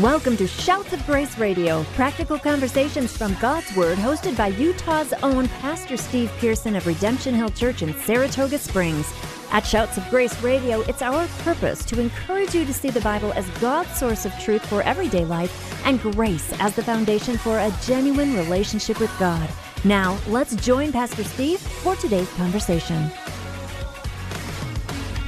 Welcome 0.00 0.38
to 0.38 0.46
Shouts 0.46 0.94
of 0.94 1.04
Grace 1.04 1.36
Radio, 1.36 1.84
practical 1.92 2.38
conversations 2.38 3.14
from 3.14 3.36
God's 3.42 3.76
Word, 3.76 3.98
hosted 3.98 4.38
by 4.38 4.46
Utah's 4.46 5.12
own 5.22 5.48
Pastor 5.60 5.98
Steve 5.98 6.32
Pearson 6.38 6.76
of 6.76 6.86
Redemption 6.86 7.34
Hill 7.34 7.50
Church 7.50 7.82
in 7.82 7.92
Saratoga 8.00 8.56
Springs. 8.56 9.12
At 9.50 9.66
Shouts 9.66 9.98
of 9.98 10.08
Grace 10.08 10.40
Radio, 10.42 10.80
it's 10.82 11.02
our 11.02 11.26
purpose 11.42 11.84
to 11.84 12.00
encourage 12.00 12.54
you 12.54 12.64
to 12.64 12.72
see 12.72 12.88
the 12.88 13.02
Bible 13.02 13.34
as 13.34 13.46
God's 13.60 13.94
source 13.94 14.24
of 14.24 14.32
truth 14.38 14.64
for 14.64 14.80
everyday 14.82 15.26
life 15.26 15.84
and 15.84 16.00
grace 16.00 16.54
as 16.58 16.74
the 16.74 16.82
foundation 16.82 17.36
for 17.36 17.58
a 17.58 17.74
genuine 17.84 18.34
relationship 18.34 18.98
with 18.98 19.12
God. 19.18 19.46
Now, 19.84 20.18
let's 20.26 20.56
join 20.56 20.90
Pastor 20.90 21.22
Steve 21.22 21.60
for 21.60 21.96
today's 21.96 22.32
conversation. 22.32 23.10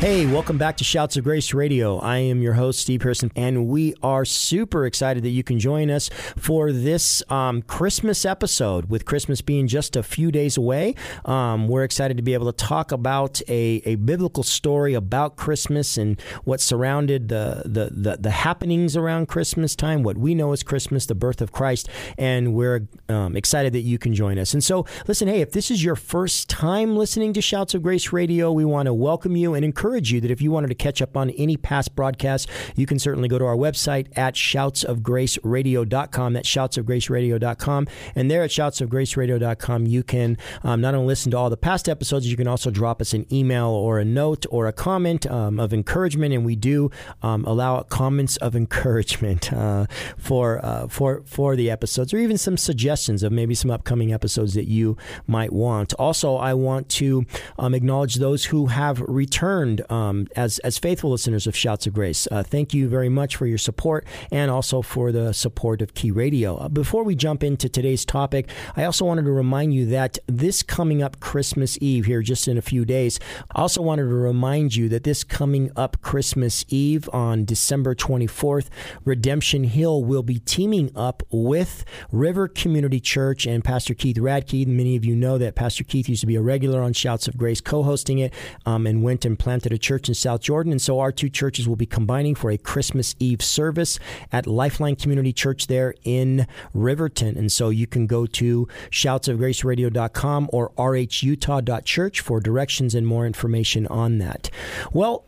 Hey, 0.04 0.26
welcome 0.26 0.58
back 0.58 0.76
to 0.76 0.84
Shouts 0.84 1.16
of 1.16 1.24
Grace 1.24 1.54
Radio. 1.54 1.96
I 1.96 2.18
am 2.18 2.42
your 2.42 2.52
host, 2.52 2.80
Steve 2.80 3.00
Pearson, 3.00 3.32
and 3.34 3.68
we 3.68 3.94
are 4.02 4.26
super 4.26 4.84
excited 4.84 5.22
that 5.22 5.30
you 5.30 5.42
can 5.42 5.58
join 5.58 5.90
us 5.90 6.10
for 6.36 6.72
this 6.72 7.22
um, 7.30 7.62
Christmas 7.62 8.26
episode. 8.26 8.90
With 8.90 9.06
Christmas 9.06 9.40
being 9.40 9.66
just 9.66 9.96
a 9.96 10.02
few 10.02 10.30
days 10.30 10.58
away, 10.58 10.94
um, 11.24 11.68
we're 11.68 11.84
excited 11.84 12.18
to 12.18 12.22
be 12.22 12.34
able 12.34 12.52
to 12.52 12.66
talk 12.66 12.92
about 12.92 13.40
a, 13.48 13.80
a 13.86 13.94
biblical 13.94 14.42
story 14.42 14.92
about 14.92 15.36
Christmas 15.36 15.96
and 15.96 16.20
what 16.44 16.60
surrounded 16.60 17.28
the, 17.30 17.62
the, 17.64 17.88
the, 17.90 18.18
the, 18.18 18.30
happenings 18.30 18.98
around 18.98 19.28
Christmas 19.28 19.74
time, 19.74 20.02
what 20.02 20.18
we 20.18 20.34
know 20.34 20.52
as 20.52 20.62
Christmas, 20.62 21.06
the 21.06 21.14
birth 21.14 21.40
of 21.40 21.50
Christ, 21.50 21.88
and 22.18 22.52
we're 22.52 22.86
um, 23.08 23.38
excited 23.38 23.72
that 23.72 23.80
you 23.80 23.96
can 23.96 24.12
join 24.12 24.38
us. 24.38 24.52
And 24.52 24.62
so, 24.62 24.84
listen, 25.06 25.28
hey, 25.28 25.40
if 25.40 25.52
this 25.52 25.70
is 25.70 25.82
your 25.82 25.96
first 25.96 26.50
time 26.50 26.94
listening 26.94 27.32
to 27.32 27.40
Shouts 27.40 27.72
of 27.72 27.82
Grace 27.82 28.12
Radio, 28.12 28.52
we 28.52 28.66
want 28.66 28.84
to 28.84 28.92
welcome 28.92 29.34
you 29.34 29.54
and 29.54 29.64
encourage 29.64 29.93
encourage 29.94 30.12
you 30.12 30.20
that 30.20 30.30
if 30.32 30.42
you 30.42 30.50
wanted 30.50 30.66
to 30.66 30.74
catch 30.74 31.00
up 31.00 31.16
on 31.16 31.30
any 31.30 31.56
past 31.56 31.94
broadcasts, 31.94 32.50
you 32.74 32.84
can 32.84 32.98
certainly 32.98 33.28
go 33.28 33.38
to 33.38 33.44
our 33.44 33.54
website 33.54 34.08
at 34.18 34.34
shoutsofgraceradio.com. 34.34 36.32
That's 36.32 36.48
shoutsofgraceradio.com. 36.48 37.86
And 38.16 38.28
there 38.28 38.42
at 38.42 38.50
shoutsofgraceradio.com, 38.50 39.86
you 39.86 40.02
can 40.02 40.36
um, 40.64 40.80
not 40.80 40.96
only 40.96 41.06
listen 41.06 41.30
to 41.30 41.38
all 41.38 41.48
the 41.48 41.56
past 41.56 41.88
episodes, 41.88 42.28
you 42.28 42.36
can 42.36 42.48
also 42.48 42.72
drop 42.72 43.00
us 43.00 43.14
an 43.14 43.32
email 43.32 43.68
or 43.68 44.00
a 44.00 44.04
note 44.04 44.46
or 44.50 44.66
a 44.66 44.72
comment 44.72 45.30
um, 45.30 45.60
of 45.60 45.72
encouragement. 45.72 46.34
And 46.34 46.44
we 46.44 46.56
do 46.56 46.90
um, 47.22 47.44
allow 47.44 47.82
comments 47.82 48.36
of 48.38 48.56
encouragement 48.56 49.52
uh, 49.52 49.86
for, 50.18 50.58
uh, 50.64 50.88
for, 50.88 51.22
for 51.24 51.54
the 51.54 51.70
episodes 51.70 52.12
or 52.12 52.18
even 52.18 52.36
some 52.36 52.56
suggestions 52.56 53.22
of 53.22 53.30
maybe 53.30 53.54
some 53.54 53.70
upcoming 53.70 54.12
episodes 54.12 54.54
that 54.54 54.66
you 54.66 54.96
might 55.28 55.52
want. 55.52 55.94
Also, 55.94 56.34
I 56.34 56.52
want 56.54 56.88
to 56.90 57.26
um, 57.60 57.74
acknowledge 57.74 58.16
those 58.16 58.46
who 58.46 58.66
have 58.66 59.04
returned 59.08 59.73
um, 59.88 60.26
as 60.36 60.58
as 60.60 60.78
faithful 60.78 61.10
listeners 61.10 61.46
of 61.46 61.56
Shouts 61.56 61.86
of 61.86 61.94
Grace. 61.94 62.26
Uh, 62.30 62.42
thank 62.42 62.74
you 62.74 62.88
very 62.88 63.08
much 63.08 63.36
for 63.36 63.46
your 63.46 63.58
support 63.58 64.06
and 64.30 64.50
also 64.50 64.82
for 64.82 65.12
the 65.12 65.32
support 65.32 65.82
of 65.82 65.94
Key 65.94 66.10
Radio. 66.10 66.56
Uh, 66.56 66.68
before 66.68 67.04
we 67.04 67.14
jump 67.14 67.42
into 67.42 67.68
today's 67.68 68.04
topic, 68.04 68.48
I 68.76 68.84
also 68.84 69.04
wanted 69.04 69.24
to 69.24 69.30
remind 69.30 69.74
you 69.74 69.86
that 69.86 70.18
this 70.26 70.62
coming 70.62 71.02
up 71.02 71.20
Christmas 71.20 71.78
Eve 71.80 72.06
here, 72.06 72.22
just 72.22 72.48
in 72.48 72.58
a 72.58 72.62
few 72.62 72.84
days, 72.84 73.18
I 73.54 73.62
also 73.62 73.82
wanted 73.82 74.04
to 74.04 74.14
remind 74.14 74.76
you 74.76 74.88
that 74.90 75.04
this 75.04 75.24
coming 75.24 75.70
up 75.76 76.00
Christmas 76.02 76.64
Eve 76.68 77.08
on 77.12 77.44
December 77.44 77.94
24th, 77.94 78.68
Redemption 79.04 79.64
Hill 79.64 80.04
will 80.04 80.22
be 80.22 80.38
teaming 80.40 80.90
up 80.94 81.22
with 81.30 81.84
River 82.12 82.48
Community 82.48 83.00
Church 83.00 83.46
and 83.46 83.64
Pastor 83.64 83.94
Keith 83.94 84.16
Radke. 84.16 84.66
Many 84.66 84.96
of 84.96 85.04
you 85.04 85.14
know 85.16 85.38
that 85.38 85.54
Pastor 85.54 85.84
Keith 85.84 86.08
used 86.08 86.20
to 86.20 86.26
be 86.26 86.36
a 86.36 86.42
regular 86.42 86.82
on 86.82 86.92
Shouts 86.92 87.28
of 87.28 87.36
Grace, 87.36 87.60
co-hosting 87.60 88.18
it, 88.18 88.32
um, 88.66 88.86
and 88.86 89.02
went 89.02 89.24
and 89.24 89.38
planted 89.38 89.63
a 89.72 89.78
church 89.78 90.08
in 90.08 90.14
South 90.14 90.40
Jordan. 90.40 90.72
And 90.72 90.82
so 90.82 91.00
our 91.00 91.12
two 91.12 91.28
churches 91.28 91.68
will 91.68 91.76
be 91.76 91.86
combining 91.86 92.34
for 92.34 92.50
a 92.50 92.58
Christmas 92.58 93.14
Eve 93.18 93.42
service 93.42 93.98
at 94.32 94.46
Lifeline 94.46 94.96
Community 94.96 95.32
Church 95.32 95.66
there 95.66 95.94
in 96.04 96.46
Riverton. 96.72 97.36
And 97.36 97.50
so 97.50 97.68
you 97.70 97.86
can 97.86 98.06
go 98.06 98.26
to 98.26 98.68
shoutsofgraceradio.com 98.90 100.50
or 100.52 100.70
rhutah.church 100.70 102.20
for 102.20 102.40
directions 102.40 102.94
and 102.94 103.06
more 103.06 103.26
information 103.26 103.86
on 103.88 104.18
that. 104.18 104.50
Well, 104.92 105.24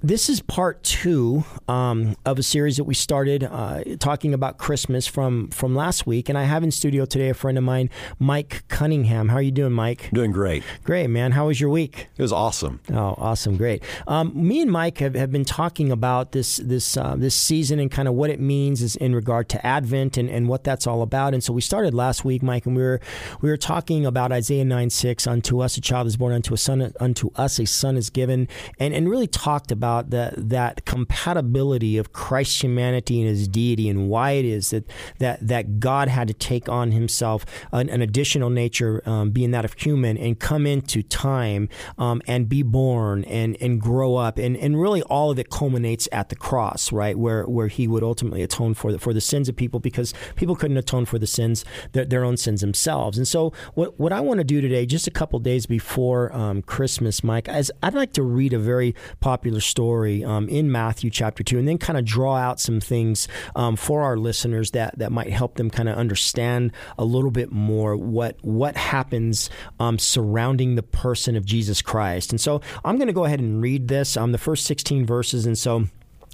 this 0.00 0.28
is 0.28 0.40
part 0.40 0.80
two 0.84 1.42
um, 1.66 2.16
of 2.24 2.38
a 2.38 2.42
series 2.42 2.76
that 2.76 2.84
we 2.84 2.94
started 2.94 3.42
uh, 3.42 3.82
talking 3.98 4.32
about 4.32 4.56
Christmas 4.56 5.08
from 5.08 5.48
from 5.48 5.74
last 5.74 6.06
week, 6.06 6.28
and 6.28 6.38
I 6.38 6.44
have 6.44 6.62
in 6.62 6.70
studio 6.70 7.04
today 7.04 7.30
a 7.30 7.34
friend 7.34 7.58
of 7.58 7.64
mine, 7.64 7.90
Mike 8.20 8.62
Cunningham. 8.68 9.28
How 9.28 9.36
are 9.36 9.42
you 9.42 9.50
doing, 9.50 9.72
Mike? 9.72 10.08
Doing 10.12 10.30
great. 10.30 10.62
Great, 10.84 11.08
man. 11.08 11.32
How 11.32 11.48
was 11.48 11.60
your 11.60 11.70
week? 11.70 12.06
It 12.16 12.22
was 12.22 12.32
awesome. 12.32 12.80
Oh, 12.92 13.16
awesome, 13.18 13.56
great. 13.56 13.82
Um, 14.06 14.30
me 14.34 14.60
and 14.62 14.70
Mike 14.70 14.98
have, 14.98 15.16
have 15.16 15.32
been 15.32 15.44
talking 15.44 15.90
about 15.90 16.30
this 16.30 16.58
this 16.58 16.96
uh, 16.96 17.16
this 17.18 17.34
season 17.34 17.80
and 17.80 17.90
kind 17.90 18.06
of 18.06 18.14
what 18.14 18.30
it 18.30 18.38
means 18.38 18.82
is 18.82 18.94
in 18.94 19.16
regard 19.16 19.48
to 19.48 19.66
Advent 19.66 20.16
and, 20.16 20.30
and 20.30 20.48
what 20.48 20.62
that's 20.62 20.86
all 20.86 21.02
about. 21.02 21.34
And 21.34 21.42
so 21.42 21.52
we 21.52 21.60
started 21.60 21.92
last 21.92 22.24
week, 22.24 22.40
Mike, 22.40 22.66
and 22.66 22.76
we 22.76 22.82
were 22.82 23.00
we 23.40 23.50
were 23.50 23.56
talking 23.56 24.06
about 24.06 24.30
Isaiah 24.30 24.64
nine 24.64 24.90
six. 24.90 25.26
Unto 25.26 25.60
us 25.60 25.76
a 25.76 25.80
child 25.80 26.06
is 26.06 26.16
born, 26.16 26.32
unto 26.32 26.54
a 26.54 26.58
son 26.58 26.92
unto 27.00 27.30
us 27.34 27.58
a 27.58 27.66
son 27.66 27.96
is 27.96 28.10
given, 28.10 28.46
and 28.78 28.94
and 28.94 29.10
really 29.10 29.26
talked 29.26 29.72
about 29.72 29.87
about 29.88 30.10
that 30.10 30.48
that 30.48 30.84
compatibility 30.84 31.96
of 31.96 32.12
Christ's 32.12 32.62
humanity 32.62 33.20
and 33.20 33.28
his 33.28 33.48
deity 33.48 33.88
and 33.88 34.08
why 34.08 34.32
it 34.32 34.44
is 34.44 34.70
that 34.70 34.84
that, 35.18 35.46
that 35.46 35.80
God 35.80 36.08
had 36.08 36.28
to 36.28 36.34
take 36.34 36.68
on 36.68 36.92
himself 36.92 37.44
an, 37.72 37.88
an 37.88 38.02
additional 38.02 38.50
nature, 38.50 39.02
um, 39.06 39.30
being 39.30 39.50
that 39.52 39.64
of 39.64 39.74
human, 39.74 40.18
and 40.18 40.38
come 40.38 40.66
into 40.66 41.02
time 41.02 41.68
um, 41.96 42.20
and 42.26 42.48
be 42.48 42.62
born 42.62 43.24
and, 43.24 43.56
and 43.60 43.80
grow 43.80 44.16
up. 44.16 44.38
And, 44.38 44.56
and 44.56 44.80
really 44.80 45.02
all 45.02 45.30
of 45.30 45.38
it 45.38 45.50
culminates 45.50 46.08
at 46.12 46.28
the 46.28 46.36
cross, 46.36 46.92
right? 46.92 47.18
Where 47.18 47.44
where 47.44 47.68
he 47.68 47.88
would 47.88 48.02
ultimately 48.02 48.42
atone 48.42 48.74
for 48.74 48.92
the, 48.92 48.98
for 48.98 49.12
the 49.12 49.20
sins 49.20 49.48
of 49.48 49.56
people 49.56 49.80
because 49.80 50.12
people 50.36 50.56
couldn't 50.56 50.76
atone 50.76 51.06
for 51.06 51.18
the 51.18 51.26
sins, 51.26 51.64
their, 51.92 52.04
their 52.04 52.24
own 52.24 52.36
sins 52.36 52.60
themselves. 52.60 53.16
And 53.16 53.26
so 53.26 53.52
what, 53.74 53.98
what 53.98 54.12
I 54.12 54.20
want 54.20 54.38
to 54.38 54.44
do 54.44 54.60
today, 54.60 54.84
just 54.84 55.06
a 55.06 55.10
couple 55.10 55.38
days 55.38 55.66
before 55.66 56.34
um, 56.34 56.62
Christmas, 56.62 57.24
Mike, 57.24 57.48
is 57.48 57.72
I'd 57.82 57.94
like 57.94 58.12
to 58.14 58.22
read 58.22 58.52
a 58.52 58.58
very 58.58 58.94
popular 59.20 59.60
story 59.60 59.77
story 59.78 60.24
um, 60.24 60.48
in 60.48 60.72
Matthew 60.72 61.08
chapter 61.08 61.44
2 61.44 61.56
and 61.56 61.68
then 61.68 61.78
kind 61.78 61.96
of 61.96 62.04
draw 62.04 62.34
out 62.34 62.58
some 62.58 62.80
things 62.80 63.28
um, 63.54 63.76
for 63.76 64.02
our 64.02 64.16
listeners 64.16 64.72
that, 64.72 64.98
that 64.98 65.12
might 65.12 65.30
help 65.30 65.54
them 65.54 65.70
kind 65.70 65.88
of 65.88 65.96
understand 65.96 66.72
a 66.98 67.04
little 67.04 67.30
bit 67.30 67.52
more 67.52 67.96
what, 67.96 68.36
what 68.42 68.76
happens 68.76 69.48
um, 69.78 69.96
surrounding 69.96 70.74
the 70.74 70.82
person 70.82 71.36
of 71.36 71.44
Jesus 71.44 71.80
Christ. 71.80 72.32
And 72.32 72.40
so 72.40 72.60
I'm 72.84 72.96
going 72.96 73.06
to 73.06 73.12
go 73.12 73.24
ahead 73.24 73.38
and 73.38 73.62
read 73.62 73.86
this, 73.86 74.16
um, 74.16 74.32
the 74.32 74.38
first 74.38 74.64
16 74.64 75.06
verses. 75.06 75.46
And 75.46 75.56
so 75.56 75.86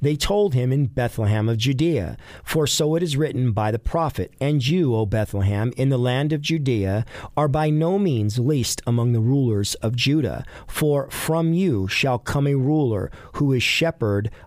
They 0.00 0.16
told 0.16 0.54
him 0.54 0.72
in 0.72 0.86
Bethlehem 0.86 1.48
of 1.48 1.58
Judea, 1.58 2.16
For 2.44 2.66
so 2.66 2.94
it 2.94 3.02
is 3.02 3.16
written 3.16 3.52
by 3.52 3.70
the 3.70 3.78
prophet, 3.78 4.32
And 4.40 4.66
you, 4.66 4.94
O 4.94 5.06
Bethlehem, 5.06 5.72
in 5.76 5.88
the 5.88 5.98
land 5.98 6.32
of 6.32 6.40
Judea, 6.40 7.04
are 7.36 7.48
by 7.48 7.70
no 7.70 7.98
means 7.98 8.38
least 8.38 8.82
among 8.86 9.12
the 9.12 9.20
rulers 9.20 9.74
of 9.76 9.96
Judah, 9.96 10.44
for 10.66 11.10
from 11.10 11.52
you 11.52 11.88
shall 11.88 12.18
come 12.18 12.46
a 12.46 12.54
ruler 12.54 13.10
who 13.34 13.52
is 13.52 13.62
shepherd 13.62 14.30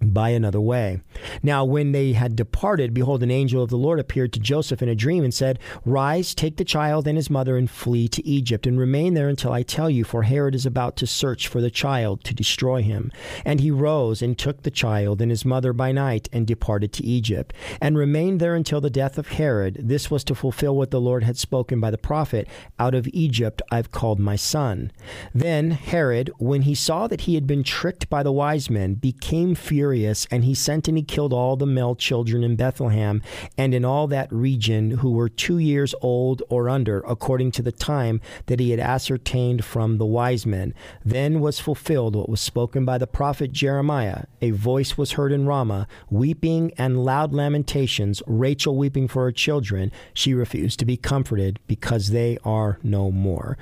by 0.00 0.30
another 0.30 0.60
way. 0.60 1.00
Now, 1.42 1.64
when 1.64 1.92
they 1.92 2.14
had 2.14 2.34
departed, 2.34 2.94
behold, 2.94 3.22
an 3.22 3.30
angel 3.30 3.62
of 3.62 3.70
the 3.70 3.76
Lord 3.76 4.00
appeared 4.00 4.32
to 4.32 4.40
Joseph 4.40 4.82
in 4.82 4.88
a 4.88 4.94
dream 4.94 5.22
and 5.24 5.32
said, 5.32 5.58
Rise, 5.84 6.34
take 6.34 6.56
the 6.56 6.64
child 6.64 7.06
and 7.06 7.16
his 7.16 7.28
mother, 7.28 7.56
and 7.56 7.70
flee 7.70 8.08
to 8.08 8.26
Egypt, 8.26 8.66
and 8.66 8.78
remain 8.78 9.14
there 9.14 9.28
until 9.28 9.52
I 9.52 9.62
tell 9.62 9.90
you, 9.90 10.04
for 10.04 10.22
Herod 10.22 10.54
is 10.54 10.64
about 10.64 10.96
to 10.96 11.06
search 11.06 11.48
for 11.48 11.60
the 11.60 11.70
child 11.70 12.24
to 12.24 12.34
destroy 12.34 12.82
him. 12.82 13.12
And 13.44 13.60
he 13.60 13.70
rose 13.70 14.22
and 14.22 14.38
took 14.38 14.62
the 14.62 14.70
child 14.70 15.20
and 15.20 15.30
his 15.30 15.44
mother 15.44 15.72
by 15.72 15.92
night 15.92 16.28
and 16.32 16.46
departed 16.46 16.92
to 16.94 17.04
Egypt, 17.04 17.52
and 17.80 17.98
remained 17.98 18.40
there 18.40 18.54
until 18.54 18.80
the 18.80 18.90
death 18.90 19.18
of 19.18 19.28
Herod. 19.28 19.76
This 19.80 20.10
was 20.10 20.24
to 20.24 20.34
fulfill 20.34 20.76
what 20.76 20.90
the 20.90 21.00
Lord 21.00 21.24
had 21.24 21.36
spoken 21.36 21.78
by 21.78 21.90
the 21.90 21.98
prophet, 21.98 22.48
Out 22.78 22.94
of 22.94 23.08
Egypt 23.12 23.60
I've 23.70 23.92
called 23.92 24.18
my 24.18 24.36
son. 24.36 24.92
Then 25.34 25.72
Herod, 25.72 26.30
when 26.38 26.62
he 26.62 26.74
saw 26.74 27.06
that 27.06 27.22
he 27.22 27.34
had 27.34 27.46
been 27.46 27.62
tricked 27.62 28.08
by 28.08 28.22
the 28.22 28.32
wise 28.32 28.70
men, 28.70 28.94
became 28.94 29.54
furious 29.54 29.89
furious, 29.90 30.24
and 30.30 30.44
he 30.44 30.54
sent 30.54 30.86
and 30.86 30.96
he 30.96 31.02
killed 31.02 31.32
all 31.32 31.56
the 31.56 31.66
male 31.66 31.96
children 31.96 32.44
in 32.44 32.54
Bethlehem 32.54 33.20
and 33.58 33.74
in 33.74 33.84
all 33.84 34.06
that 34.06 34.32
region 34.32 34.92
who 34.92 35.10
were 35.10 35.28
two 35.28 35.58
years 35.58 35.96
old 36.00 36.42
or 36.48 36.68
under, 36.68 37.00
according 37.00 37.50
to 37.50 37.62
the 37.62 37.72
time 37.72 38.20
that 38.46 38.60
he 38.60 38.70
had 38.70 38.78
ascertained 38.78 39.64
from 39.64 39.98
the 39.98 40.06
wise 40.06 40.46
men. 40.46 40.72
Then 41.04 41.40
was 41.40 41.58
fulfilled 41.58 42.14
what 42.14 42.28
was 42.28 42.40
spoken 42.40 42.84
by 42.84 42.98
the 42.98 43.08
prophet 43.08 43.50
Jeremiah. 43.50 44.26
A 44.40 44.52
voice 44.52 44.96
was 44.96 45.12
heard 45.12 45.32
in 45.32 45.44
Ramah, 45.44 45.88
weeping 46.08 46.72
and 46.78 47.04
loud 47.04 47.32
lamentations, 47.32 48.22
Rachel 48.28 48.76
weeping 48.76 49.08
for 49.08 49.24
her 49.24 49.32
children. 49.32 49.90
She 50.14 50.34
refused 50.34 50.78
to 50.78 50.84
be 50.84 50.96
comforted 50.96 51.58
because 51.66 52.10
they 52.10 52.38
are 52.44 52.78
no 52.84 53.10
more. 53.10 53.58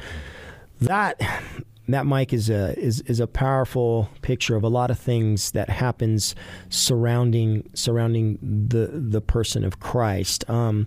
That 0.79 1.21
that 1.89 2.07
Mike 2.07 2.33
is 2.33 2.51
a 2.51 2.79
is 2.79 3.01
is 3.03 3.19
a 3.19 3.27
powerful 3.27 4.11
picture 4.21 4.57
of 4.57 4.63
a 4.63 4.69
lot 4.69 4.91
of 4.91 4.99
things 4.99 5.53
that 5.53 5.71
happens 5.71 6.35
surrounding 6.69 7.69
surrounding 7.75 8.39
the 8.43 8.87
the 8.93 9.21
person 9.21 9.65
of 9.65 9.81
Christ. 9.81 10.49
Um, 10.51 10.87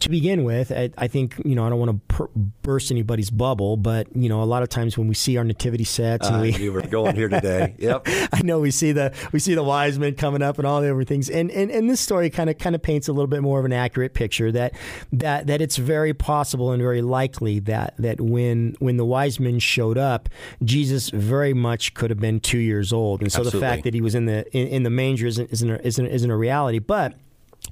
to 0.00 0.08
begin 0.08 0.44
with, 0.44 0.72
I, 0.72 0.90
I, 0.96 1.06
think 1.06 1.40
you 1.44 1.54
know 1.54 1.66
I 1.66 1.68
don't 1.68 1.78
want 1.78 1.90
to 1.90 2.14
per- 2.14 2.30
burst 2.62 2.90
anybody's 2.90 3.30
bubble, 3.30 3.76
but 3.76 4.14
you 4.16 4.28
know 4.28 4.42
a 4.42 4.44
lot 4.44 4.62
of 4.62 4.70
times 4.70 4.96
when 4.96 5.06
we 5.06 5.14
see 5.14 5.36
our 5.36 5.44
nativity 5.44 5.84
sets 5.84 6.26
and 6.26 6.36
uh, 6.36 6.40
we 6.40 6.52
you 6.52 6.72
were 6.72 6.82
going 6.82 7.14
here 7.14 7.28
today. 7.28 7.74
Yep, 7.88 8.08
I 8.32 8.42
know 8.42 8.58
we 8.58 8.70
see 8.70 8.92
the 8.92 9.14
we 9.32 9.38
see 9.38 9.54
the 9.54 9.62
wise 9.62 9.98
men 9.98 10.14
coming 10.14 10.42
up 10.42 10.58
and 10.58 10.66
all 10.66 10.80
the 10.80 10.90
other 10.90 11.04
things, 11.04 11.28
and 11.30 11.50
and, 11.50 11.70
and 11.70 11.88
this 11.88 12.00
story 12.00 12.30
kind 12.30 12.50
of 12.50 12.58
kind 12.58 12.74
of 12.74 12.82
paints 12.82 13.08
a 13.08 13.12
little 13.12 13.28
bit 13.28 13.42
more 13.42 13.58
of 13.58 13.64
an 13.64 13.72
accurate 13.72 14.14
picture 14.14 14.50
that 14.52 14.74
that 15.12 15.46
that 15.46 15.60
it's 15.60 15.76
very 15.76 16.14
possible 16.14 16.72
and 16.72 16.82
very 16.82 17.02
likely 17.02 17.58
that 17.60 17.94
that 17.98 18.20
when 18.20 18.74
when 18.78 18.96
the 18.96 19.04
wise 19.04 19.38
men 19.38 19.58
showed 19.58 19.98
up 19.98 20.28
Jesus 20.62 21.10
very 21.10 21.54
much 21.54 21.94
could 21.94 22.10
have 22.10 22.20
been 22.20 22.40
two 22.40 22.58
years 22.58 22.92
old, 22.92 23.22
and 23.22 23.30
so 23.32 23.40
Absolutely. 23.40 23.60
the 23.60 23.66
fact 23.66 23.84
that 23.84 23.94
he 23.94 24.00
was 24.00 24.14
in 24.14 24.26
the 24.26 24.46
in, 24.56 24.68
in 24.68 24.82
the 24.82 24.90
manger 24.90 25.26
isn't 25.26 25.50
isn't 25.52 25.70
a, 25.70 25.86
isn't, 25.86 26.06
isn't 26.06 26.30
a 26.30 26.36
reality, 26.36 26.78
but 26.78 27.14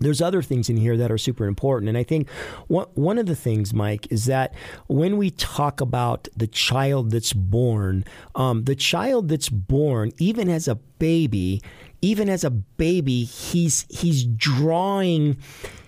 there's 0.01 0.21
other 0.21 0.43
things 0.43 0.69
in 0.69 0.77
here 0.77 0.97
that 0.97 1.11
are 1.11 1.19
super 1.19 1.47
important. 1.47 1.89
And 1.89 1.97
I 1.97 2.03
think 2.03 2.29
one, 2.69 2.87
one 2.95 3.19
of 3.19 3.27
the 3.27 3.37
things, 3.37 3.73
Mike, 3.73 4.11
is 4.11 4.27
that 4.27 4.55
when 4.89 5.17
we 5.17 5.31
talk 5.31 5.81
about 5.81 6.29
the 6.37 6.47
child 6.47 7.11
that's 7.11 7.33
born, 7.33 8.05
um, 8.35 8.65
the 8.65 8.75
child 8.75 9.29
that's 9.29 9.49
born, 9.49 10.13
even 10.19 10.49
as 10.49 10.69
a 10.69 10.75
baby, 10.75 11.63
even 12.03 12.29
as 12.29 12.45
a 12.45 12.51
baby, 12.51 13.25
he's 13.25 13.87
he's 13.89 14.25
drawing 14.25 15.39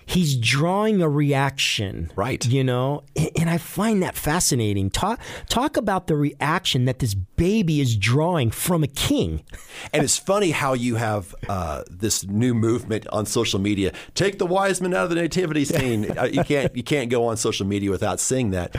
he's 0.09 0.37
drawing 0.37 1.03
a 1.03 1.09
reaction. 1.09 2.11
Right. 2.17 2.45
You 2.45 2.65
know, 2.65 3.05
and 3.37 3.49
I 3.49 3.59
find 3.59 4.03
that 4.03 4.17
fascinating. 4.17 4.91
Talk 4.91 5.21
talk 5.49 5.77
about 5.77 6.07
the 6.07 6.17
reaction 6.17 6.87
that 6.87 6.99
this 6.99 7.15
baby 7.15 7.81
is 7.81 7.97
drawing 7.97 8.51
from 8.51 8.83
a 8.83 8.89
king. 8.89 9.45
and 9.93 10.03
it's 10.03 10.17
funny 10.17 10.51
how 10.51 10.73
you 10.73 10.97
have 10.97 11.35
uh, 11.49 11.85
this 11.91 12.27
new 12.27 12.55
movement 12.55 13.07
on 13.09 13.27
social 13.27 13.61
media. 13.61 13.93
Take 14.15 14.39
the 14.39 14.47
wise 14.47 14.81
men 14.81 14.95
out 14.95 15.05
of 15.05 15.11
the 15.11 15.17
nativity 15.17 15.65
scene. 15.65 16.19
Uh, 16.19 16.25
you 16.25 16.43
can't 16.43 16.75
you 16.75 16.83
can't 16.83 17.11
go 17.11 17.27
on 17.27 17.37
social 17.37 17.67
media 17.67 17.91
without 17.91 18.19
seeing 18.19 18.51
that. 18.51 18.75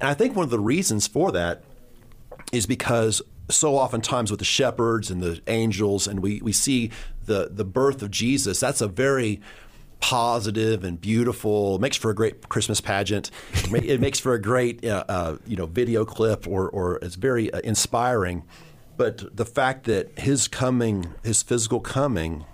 And 0.00 0.08
I 0.08 0.14
think 0.14 0.36
one 0.36 0.44
of 0.44 0.50
the 0.50 0.60
reasons 0.60 1.06
for 1.06 1.32
that 1.32 1.62
is 2.52 2.66
because 2.66 3.20
so 3.50 3.76
oftentimes 3.76 4.30
with 4.30 4.38
the 4.38 4.44
shepherds 4.44 5.10
and 5.10 5.20
the 5.20 5.40
angels, 5.46 6.06
and 6.06 6.20
we, 6.20 6.40
we 6.40 6.52
see 6.52 6.90
the, 7.24 7.48
the 7.50 7.64
birth 7.64 8.00
of 8.00 8.10
Jesus, 8.10 8.60
that's 8.60 8.80
a 8.80 8.88
very 8.88 9.40
positive 10.00 10.84
and 10.84 11.00
beautiful. 11.00 11.76
It 11.76 11.80
makes 11.80 11.96
for 11.96 12.10
a 12.10 12.14
great 12.14 12.48
Christmas 12.48 12.80
pageant. 12.80 13.30
it 13.72 14.00
makes 14.00 14.18
for 14.18 14.34
a 14.34 14.40
great 14.40 14.84
uh, 14.84 15.04
uh, 15.08 15.36
you 15.46 15.56
know 15.56 15.66
video 15.66 16.04
clip, 16.04 16.46
or 16.46 16.68
or 16.68 16.96
it's 17.02 17.14
very 17.14 17.52
uh, 17.52 17.60
inspiring. 17.60 18.42
But 18.96 19.34
the 19.34 19.46
fact 19.46 19.84
that 19.84 20.18
his 20.18 20.48
coming, 20.48 21.14
his 21.22 21.42
physical 21.42 21.80
coming, 21.80 22.44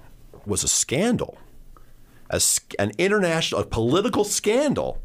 was 0.45 0.63
a 0.63 0.69
scandal, 0.69 1.39
a, 2.31 2.41
an 2.79 2.93
international, 2.99 3.63
a 3.63 3.67
political 3.67 4.25
scandal 4.25 5.01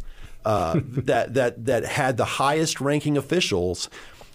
uh, 0.45 0.79
that 0.85 1.33
that 1.33 1.65
that 1.65 1.85
had 1.85 2.17
the 2.17 2.25
highest 2.25 2.81
ranking 2.81 3.17
officials 3.17 3.89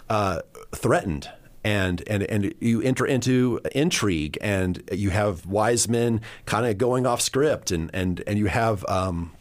uh, 0.09 0.41
threatened 0.75 1.31
and 1.67 2.05
and 2.07 2.23
and 2.23 2.55
you 2.61 2.81
enter 2.81 3.05
into 3.05 3.61
intrigue, 3.75 4.39
and 4.41 4.89
you 4.93 5.11
have 5.11 5.45
wise 5.47 5.89
men 5.89 6.21
kind 6.45 6.65
of 6.65 6.79
going 6.79 7.07
off 7.07 7.21
script, 7.21 7.73
and 7.73 7.91
and 7.93 8.23
and 8.25 8.39
you 8.39 8.47
have 8.47 8.85
um, 8.89 9.33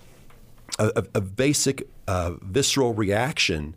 a, 0.79 1.05
a, 1.13 1.21
basic 1.21 1.87
uh, 2.07 2.31
visceral 2.41 2.95
reaction 2.95 3.75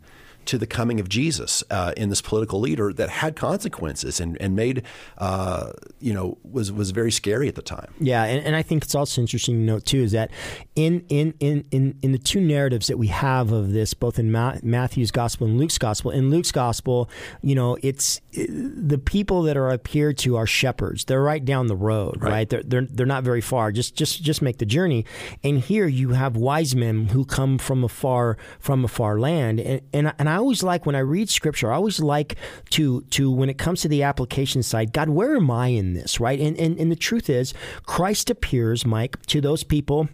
to 0.49 0.57
the 0.57 0.65
coming 0.65 0.99
of 0.99 1.07
Jesus 1.07 1.63
uh, 1.69 1.93
in 1.95 2.09
this 2.09 2.21
political 2.21 2.59
leader 2.59 2.91
that 2.91 3.09
had 3.09 3.35
consequences 3.35 4.19
and, 4.19 4.35
and 4.41 4.55
made, 4.55 4.81
uh, 5.19 5.73
you 5.99 6.11
know, 6.11 6.39
was 6.43 6.71
was 6.71 6.89
very 6.89 7.11
scary 7.11 7.47
at 7.47 7.53
the 7.53 7.61
time. 7.61 7.93
Yeah, 7.99 8.23
and, 8.23 8.43
and 8.43 8.55
I 8.55 8.63
think 8.63 8.83
it's 8.83 8.95
also 8.95 9.21
interesting 9.21 9.57
to 9.57 9.61
note 9.61 9.85
too 9.85 10.01
is 10.01 10.11
that 10.13 10.31
in 10.75 11.05
in, 11.09 11.35
in, 11.39 11.65
in 11.69 11.99
in 12.01 12.13
the 12.13 12.17
two 12.17 12.41
narratives 12.41 12.87
that 12.87 12.97
we 12.97 13.07
have 13.07 13.51
of 13.51 13.73
this, 13.73 13.93
both 13.93 14.17
in 14.17 14.31
Ma- 14.31 14.57
Matthew's 14.63 15.11
gospel 15.11 15.45
and 15.45 15.59
Luke's 15.59 15.77
gospel, 15.77 16.09
in 16.09 16.31
Luke's 16.31 16.51
gospel, 16.51 17.11
you 17.43 17.53
know, 17.53 17.77
it's 17.83 18.19
it, 18.28 18.28
the 18.31 19.01
people 19.03 19.43
that 19.43 19.57
are 19.57 19.69
appeared 19.69 20.17
to 20.19 20.35
are 20.35 20.45
shepherds. 20.45 21.05
They're 21.05 21.21
right 21.21 21.43
down 21.43 21.67
the 21.67 21.75
road, 21.75 22.21
right? 22.21 22.31
right? 22.31 22.49
They're, 22.49 22.63
they're 22.63 22.85
they're 22.85 23.05
not 23.05 23.23
very 23.23 23.41
far. 23.41 23.71
Just 23.71 23.95
just 23.95 24.21
just 24.21 24.41
make 24.41 24.59
the 24.59 24.65
journey. 24.65 25.05
And 25.43 25.59
here 25.59 25.87
you 25.87 26.09
have 26.09 26.35
wise 26.35 26.75
men 26.75 27.07
who 27.07 27.25
come 27.25 27.57
from 27.57 27.83
a 27.83 27.89
far 27.89 28.37
from 28.59 28.85
a 28.85 28.87
far 28.87 29.19
land, 29.19 29.59
and 29.59 29.81
and, 29.93 30.13
and 30.19 30.29
I 30.29 30.35
always 30.35 30.61
like 30.61 30.85
when 30.85 30.95
I 30.95 30.99
read 30.99 31.29
scripture, 31.29 31.71
I 31.71 31.75
always 31.75 31.99
like 31.99 32.35
to 32.71 33.01
to 33.01 33.31
when 33.31 33.49
it 33.49 33.57
comes 33.57 33.81
to 33.81 33.87
the 33.87 34.03
application 34.03 34.61
side, 34.61 34.93
God, 34.93 35.09
where 35.09 35.35
am 35.35 35.49
I 35.49 35.67
in 35.67 35.93
this, 35.93 36.19
right? 36.19 36.39
And 36.39 36.57
and, 36.57 36.79
and 36.79 36.91
the 36.91 36.95
truth 36.95 37.29
is, 37.29 37.53
Christ 37.85 38.29
appears, 38.29 38.85
Mike, 38.85 39.21
to 39.27 39.41
those 39.41 39.63
people 39.63 40.07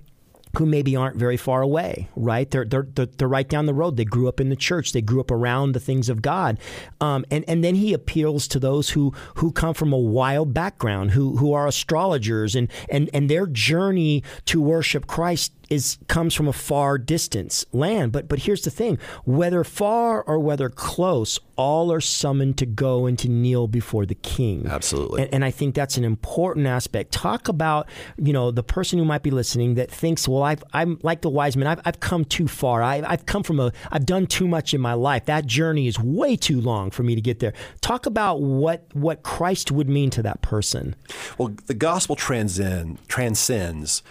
who 0.57 0.65
maybe 0.65 0.95
aren't 0.95 1.15
very 1.15 1.37
far 1.37 1.61
away, 1.61 2.09
right? 2.15 2.49
They're, 2.49 2.65
they're, 2.65 2.87
they're, 2.93 3.05
they're, 3.05 3.27
right 3.27 3.47
down 3.47 3.65
the 3.65 3.73
road. 3.73 3.97
They 3.97 4.05
grew 4.05 4.27
up 4.27 4.39
in 4.39 4.49
the 4.49 4.55
church. 4.55 4.93
They 4.93 5.01
grew 5.01 5.19
up 5.19 5.31
around 5.31 5.73
the 5.73 5.79
things 5.79 6.09
of 6.09 6.21
God. 6.21 6.57
Um, 7.01 7.25
and, 7.31 7.43
and 7.47 7.63
then 7.63 7.75
he 7.75 7.93
appeals 7.93 8.47
to 8.49 8.59
those 8.59 8.91
who, 8.91 9.13
who 9.35 9.51
come 9.51 9.73
from 9.73 9.91
a 9.91 9.97
wild 9.97 10.53
background, 10.53 11.11
who, 11.11 11.37
who 11.37 11.53
are 11.53 11.67
astrologers, 11.67 12.55
and, 12.55 12.69
and, 12.89 13.09
and 13.13 13.29
their 13.29 13.47
journey 13.47 14.23
to 14.45 14.61
worship 14.61 15.07
Christ 15.07 15.51
is 15.69 15.97
comes 16.07 16.33
from 16.33 16.47
a 16.47 16.53
far 16.53 16.97
distance 16.97 17.65
land. 17.71 18.11
But 18.11 18.27
but 18.27 18.39
here's 18.39 18.63
the 18.63 18.71
thing: 18.71 18.97
whether 19.25 19.63
far 19.63 20.23
or 20.23 20.39
whether 20.39 20.69
close, 20.69 21.39
all 21.55 21.91
are 21.91 22.01
summoned 22.01 22.57
to 22.57 22.65
go 22.65 23.05
and 23.05 23.17
to 23.19 23.29
kneel 23.29 23.67
before 23.67 24.05
the 24.05 24.15
King. 24.15 24.67
Absolutely. 24.67 25.23
And, 25.23 25.35
and 25.35 25.45
I 25.45 25.51
think 25.51 25.75
that's 25.75 25.97
an 25.97 26.03
important 26.03 26.67
aspect. 26.67 27.11
Talk 27.11 27.47
about 27.47 27.89
you 28.17 28.33
know 28.33 28.51
the 28.51 28.63
person 28.63 28.99
who 28.99 29.05
might 29.05 29.23
be 29.23 29.31
listening 29.31 29.75
that 29.75 29.91
thinks, 29.91 30.27
well, 30.27 30.43
I've, 30.43 30.63
I'm 30.73 30.99
like 31.03 31.21
the 31.21 31.29
wise 31.29 31.57
man. 31.57 31.67
I've, 31.67 31.81
I've 31.85 31.99
come 31.99 32.25
too 32.25 32.47
far. 32.47 32.81
I, 32.81 33.03
I've 33.05 33.25
come 33.25 33.43
from 33.43 33.59
a. 33.59 33.71
I've 33.91 34.05
done 34.05 34.27
too 34.27 34.47
much 34.47 34.73
in 34.73 34.81
my 34.81 34.93
life. 34.93 35.25
That 35.25 35.45
journey 35.45 35.87
is 35.87 35.99
way 35.99 36.35
too 36.35 36.61
long 36.61 36.91
for 36.91 37.03
me 37.03 37.15
to 37.15 37.21
get 37.21 37.39
there. 37.39 37.53
Talk 37.81 38.05
about 38.05 38.41
what 38.41 38.85
what 38.93 39.23
Christ 39.23 39.71
would 39.71 39.89
mean 39.89 40.09
to 40.11 40.23
that 40.23 40.41
person. 40.41 40.95
Well, 41.37 41.55
the 41.65 41.73
gospel 41.73 42.15
transcend, 42.15 43.07
transcends 43.07 44.03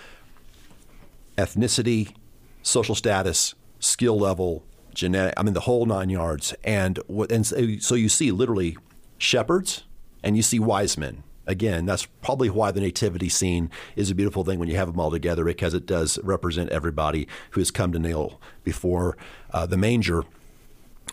ethnicity, 1.36 2.14
social 2.62 2.94
status, 2.94 3.54
skill 3.78 4.18
level, 4.18 4.64
genetic. 4.94 5.34
I 5.36 5.42
mean, 5.42 5.54
the 5.54 5.60
whole 5.60 5.86
nine 5.86 6.10
yards. 6.10 6.54
And 6.64 6.98
and 7.30 7.46
so 7.46 7.94
you 7.94 8.08
see 8.08 8.30
literally 8.30 8.76
shepherds, 9.18 9.84
and 10.22 10.36
you 10.36 10.42
see 10.42 10.58
wise 10.58 10.96
men. 10.96 11.22
Again, 11.46 11.84
that's 11.84 12.06
probably 12.22 12.48
why 12.48 12.70
the 12.70 12.80
nativity 12.80 13.28
scene 13.28 13.70
is 13.96 14.10
a 14.10 14.14
beautiful 14.14 14.44
thing 14.44 14.58
when 14.58 14.68
you 14.68 14.76
have 14.76 14.88
them 14.88 14.98
all 14.98 15.10
together 15.10 15.44
because 15.44 15.74
it 15.74 15.84
does 15.84 16.18
represent 16.22 16.70
everybody 16.70 17.28
who 17.50 17.60
has 17.60 17.70
come 17.70 17.92
to 17.92 17.98
kneel 17.98 18.40
before 18.62 19.18
uh, 19.52 19.66
the 19.66 19.76
manger. 19.76 20.24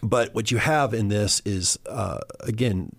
But 0.01 0.33
what 0.33 0.49
you 0.49 0.57
have 0.57 0.93
in 0.93 1.09
this 1.09 1.41
is, 1.43 1.77
uh, 1.85 2.19
again, 2.39 2.95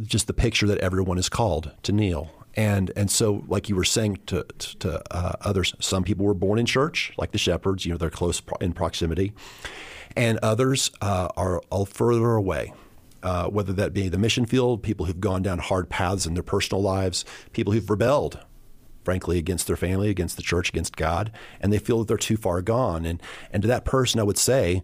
just 0.00 0.28
the 0.28 0.32
picture 0.32 0.68
that 0.68 0.78
everyone 0.78 1.18
is 1.18 1.28
called 1.28 1.72
to 1.82 1.90
kneel. 1.90 2.30
And 2.58 2.90
and 2.96 3.08
so, 3.08 3.44
like 3.46 3.68
you 3.68 3.76
were 3.76 3.84
saying 3.84 4.18
to 4.26 4.42
to 4.80 5.00
uh, 5.14 5.34
others, 5.42 5.76
some 5.78 6.02
people 6.02 6.26
were 6.26 6.34
born 6.34 6.58
in 6.58 6.66
church, 6.66 7.12
like 7.16 7.30
the 7.30 7.38
shepherds. 7.38 7.86
You 7.86 7.92
know, 7.92 7.98
they're 7.98 8.10
close 8.10 8.42
in 8.60 8.72
proximity, 8.72 9.32
and 10.16 10.40
others 10.42 10.90
uh, 11.00 11.28
are 11.36 11.60
all 11.70 11.86
further 11.86 12.32
away. 12.32 12.72
Uh, 13.22 13.46
whether 13.46 13.72
that 13.72 13.92
be 13.92 14.08
the 14.08 14.18
mission 14.18 14.44
field, 14.44 14.82
people 14.82 15.06
who've 15.06 15.20
gone 15.20 15.40
down 15.40 15.60
hard 15.60 15.88
paths 15.88 16.26
in 16.26 16.34
their 16.34 16.42
personal 16.42 16.82
lives, 16.82 17.24
people 17.52 17.72
who've 17.72 17.88
rebelled, 17.88 18.40
frankly, 19.04 19.38
against 19.38 19.68
their 19.68 19.76
family, 19.76 20.10
against 20.10 20.34
the 20.36 20.42
church, 20.42 20.68
against 20.68 20.96
God, 20.96 21.30
and 21.60 21.72
they 21.72 21.78
feel 21.78 22.00
that 22.00 22.08
they're 22.08 22.16
too 22.16 22.36
far 22.36 22.60
gone. 22.60 23.06
And 23.06 23.22
and 23.52 23.62
to 23.62 23.68
that 23.68 23.84
person, 23.84 24.18
I 24.18 24.24
would 24.24 24.38
say 24.38 24.82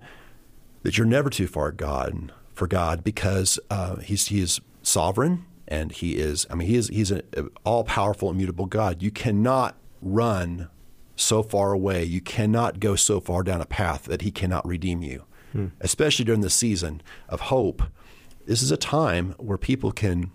that 0.84 0.96
you're 0.96 1.08
never 1.08 1.28
too 1.28 1.48
far 1.48 1.72
gone 1.72 2.30
for 2.52 2.68
God 2.68 3.02
because 3.02 3.58
uh, 3.68 3.96
he's 3.96 4.28
he 4.28 4.40
is 4.40 4.60
sovereign 4.82 5.44
and 5.66 5.92
he 5.92 6.16
is 6.16 6.46
I 6.50 6.54
mean 6.54 6.68
he 6.68 6.76
is 6.76 6.88
he's 6.88 7.10
an 7.10 7.22
all 7.64 7.84
powerful 7.84 8.30
immutable 8.30 8.66
God. 8.66 9.02
You 9.02 9.10
cannot 9.10 9.76
run 10.00 10.68
so 11.16 11.42
far 11.42 11.72
away. 11.72 12.04
You 12.04 12.20
cannot 12.20 12.80
go 12.80 12.96
so 12.96 13.20
far 13.20 13.42
down 13.42 13.60
a 13.60 13.66
path 13.66 14.04
that 14.04 14.22
he 14.22 14.30
cannot 14.30 14.66
redeem 14.66 15.02
you. 15.02 15.24
Hmm. 15.52 15.66
Especially 15.80 16.24
during 16.24 16.40
the 16.40 16.50
season 16.50 17.02
of 17.28 17.42
hope. 17.42 17.82
This 18.46 18.62
is 18.62 18.70
a 18.70 18.76
time 18.76 19.34
where 19.38 19.56
people 19.56 19.92
can 19.92 20.30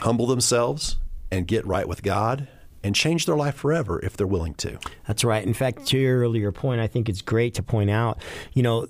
humble 0.00 0.26
themselves 0.26 0.98
and 1.30 1.46
get 1.46 1.66
right 1.66 1.88
with 1.88 2.02
God 2.02 2.48
and 2.84 2.94
change 2.94 3.26
their 3.26 3.36
life 3.36 3.56
forever 3.56 3.98
if 4.04 4.16
they're 4.16 4.26
willing 4.26 4.54
to. 4.54 4.78
That's 5.06 5.24
right. 5.24 5.44
In 5.44 5.54
fact, 5.54 5.86
to 5.86 5.98
your 5.98 6.20
earlier 6.20 6.52
point, 6.52 6.80
I 6.80 6.86
think 6.86 7.08
it's 7.08 7.22
great 7.22 7.54
to 7.54 7.62
point 7.62 7.90
out, 7.90 8.22
you 8.52 8.62
know, 8.62 8.86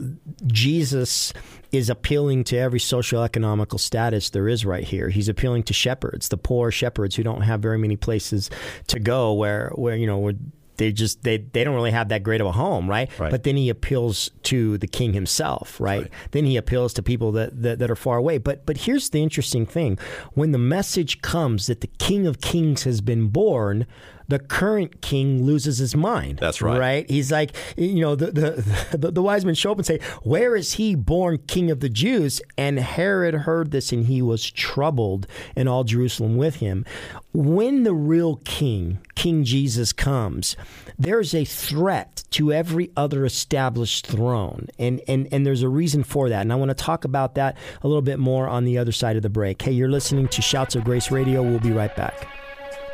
Jesus 0.47 1.33
is 1.73 1.91
appealing 1.91 2.45
to 2.45 2.57
every 2.57 2.81
social 2.81 3.23
economical 3.23 3.79
status 3.79 4.31
there 4.31 4.49
is 4.49 4.65
right 4.65 4.85
here. 4.85 5.11
He's 5.11 5.29
appealing 5.29 5.65
to 5.65 5.73
shepherds, 5.73 6.29
the 6.29 6.37
poor 6.37 6.71
shepherds 6.71 7.17
who 7.17 7.23
don't 7.23 7.43
have 7.43 7.61
very 7.61 7.79
many 7.79 7.97
places 7.97 8.51
to 8.87 8.99
go 8.99 9.33
where 9.33 9.71
where 9.75 9.97
you 9.97 10.07
know 10.07 10.33
they 10.79 10.93
just 10.93 11.23
they, 11.25 11.39
they 11.39 11.65
don't 11.65 11.75
really 11.75 11.91
have 11.91 12.09
that 12.09 12.23
great 12.23 12.41
of 12.41 12.47
a 12.47 12.53
home, 12.53 12.89
right? 12.89 13.11
right? 13.19 13.31
But 13.31 13.43
then 13.43 13.57
he 13.57 13.69
appeals 13.69 14.31
to 14.45 14.79
the 14.79 14.87
king 14.87 15.13
himself, 15.13 15.79
right? 15.81 16.03
right? 16.03 16.11
Then 16.31 16.47
he 16.47 16.57
appeals 16.57 16.95
to 16.95 17.03
people 17.03 17.33
that, 17.33 17.63
that, 17.63 17.81
that 17.81 17.91
are 17.91 17.97
far 17.97 18.17
away. 18.17 18.39
But 18.39 18.65
but 18.65 18.79
here's 18.79 19.11
the 19.11 19.23
interesting 19.23 19.67
thing: 19.67 19.99
when 20.33 20.53
the 20.53 20.59
message 20.59 21.21
comes 21.21 21.67
that 21.67 21.83
the 21.83 21.91
King 21.99 22.27
of 22.27 22.41
Kings 22.41 22.85
has 22.85 23.01
been 23.01 23.29
born, 23.29 23.87
the 24.29 24.39
current 24.39 25.01
king 25.01 25.43
loses 25.43 25.79
his 25.79 25.97
mind. 25.97 26.39
That's 26.39 26.61
right. 26.61 26.79
Right? 26.79 27.11
He's 27.11 27.33
like, 27.33 27.57
you 27.77 28.01
know, 28.01 28.15
the, 28.15 28.31
the, 28.31 28.97
the, 28.97 29.11
the, 29.11 29.23
wise 29.23 29.45
men 29.45 29.55
show 29.55 29.73
up 29.73 29.79
and 29.79 29.87
say, 29.87 30.01
Where 30.23 30.55
is 30.55 30.75
he 30.75 30.95
born 30.95 31.39
king 31.47 31.71
of 31.71 31.81
the 31.81 31.89
Jews? 31.89 32.41
And 32.57 32.79
Herod 32.79 33.35
heard 33.35 33.71
this 33.71 33.91
and 33.91 34.07
he 34.07 34.21
was 34.23 34.51
troubled, 34.51 35.27
and 35.57 35.69
all 35.69 35.85
Jerusalem 35.85 36.37
with 36.37 36.57
him. 36.57 36.85
When 37.33 37.85
the 37.85 37.95
real 37.95 38.37
king, 38.37 38.99
King 39.15 39.45
Jesus, 39.45 39.93
comes, 39.93 40.57
there's 40.99 41.35
a 41.35 41.45
threat 41.45 42.25
to 42.31 42.53
every 42.53 42.91
other 42.97 43.25
established 43.25 44.07
throne. 44.07 44.69
And, 44.79 45.01
and, 45.09 45.29
and 45.33 45.47
there's 45.47 45.63
a 45.63 45.69
reason 45.69 46.05
for 46.05 46.29
that. 46.29 46.43
And 46.43 46.53
I 46.53 46.57
want 46.57 46.71
to 46.71 46.75
talk 46.75 47.05
about 47.05 47.35
that 47.37 47.57
a 47.83 47.89
little 47.89 48.03
bit 48.03 48.19
more 48.19 48.49
on 48.49 48.65
the 48.65 48.79
other 48.79 48.93
side 48.93 49.17
of 49.17 49.23
the 49.23 49.31
break. 49.31 49.63
Hey, 49.63 49.73
you're 49.73 49.91
listening 49.91 50.29
to 50.29 50.43
Shouts 50.43 50.75
of 50.75 50.85
Grace 50.85 51.11
Radio. 51.11 51.43
We'll 51.43 51.61
be 51.61 51.73
right 51.73 51.95
back. 51.95 52.38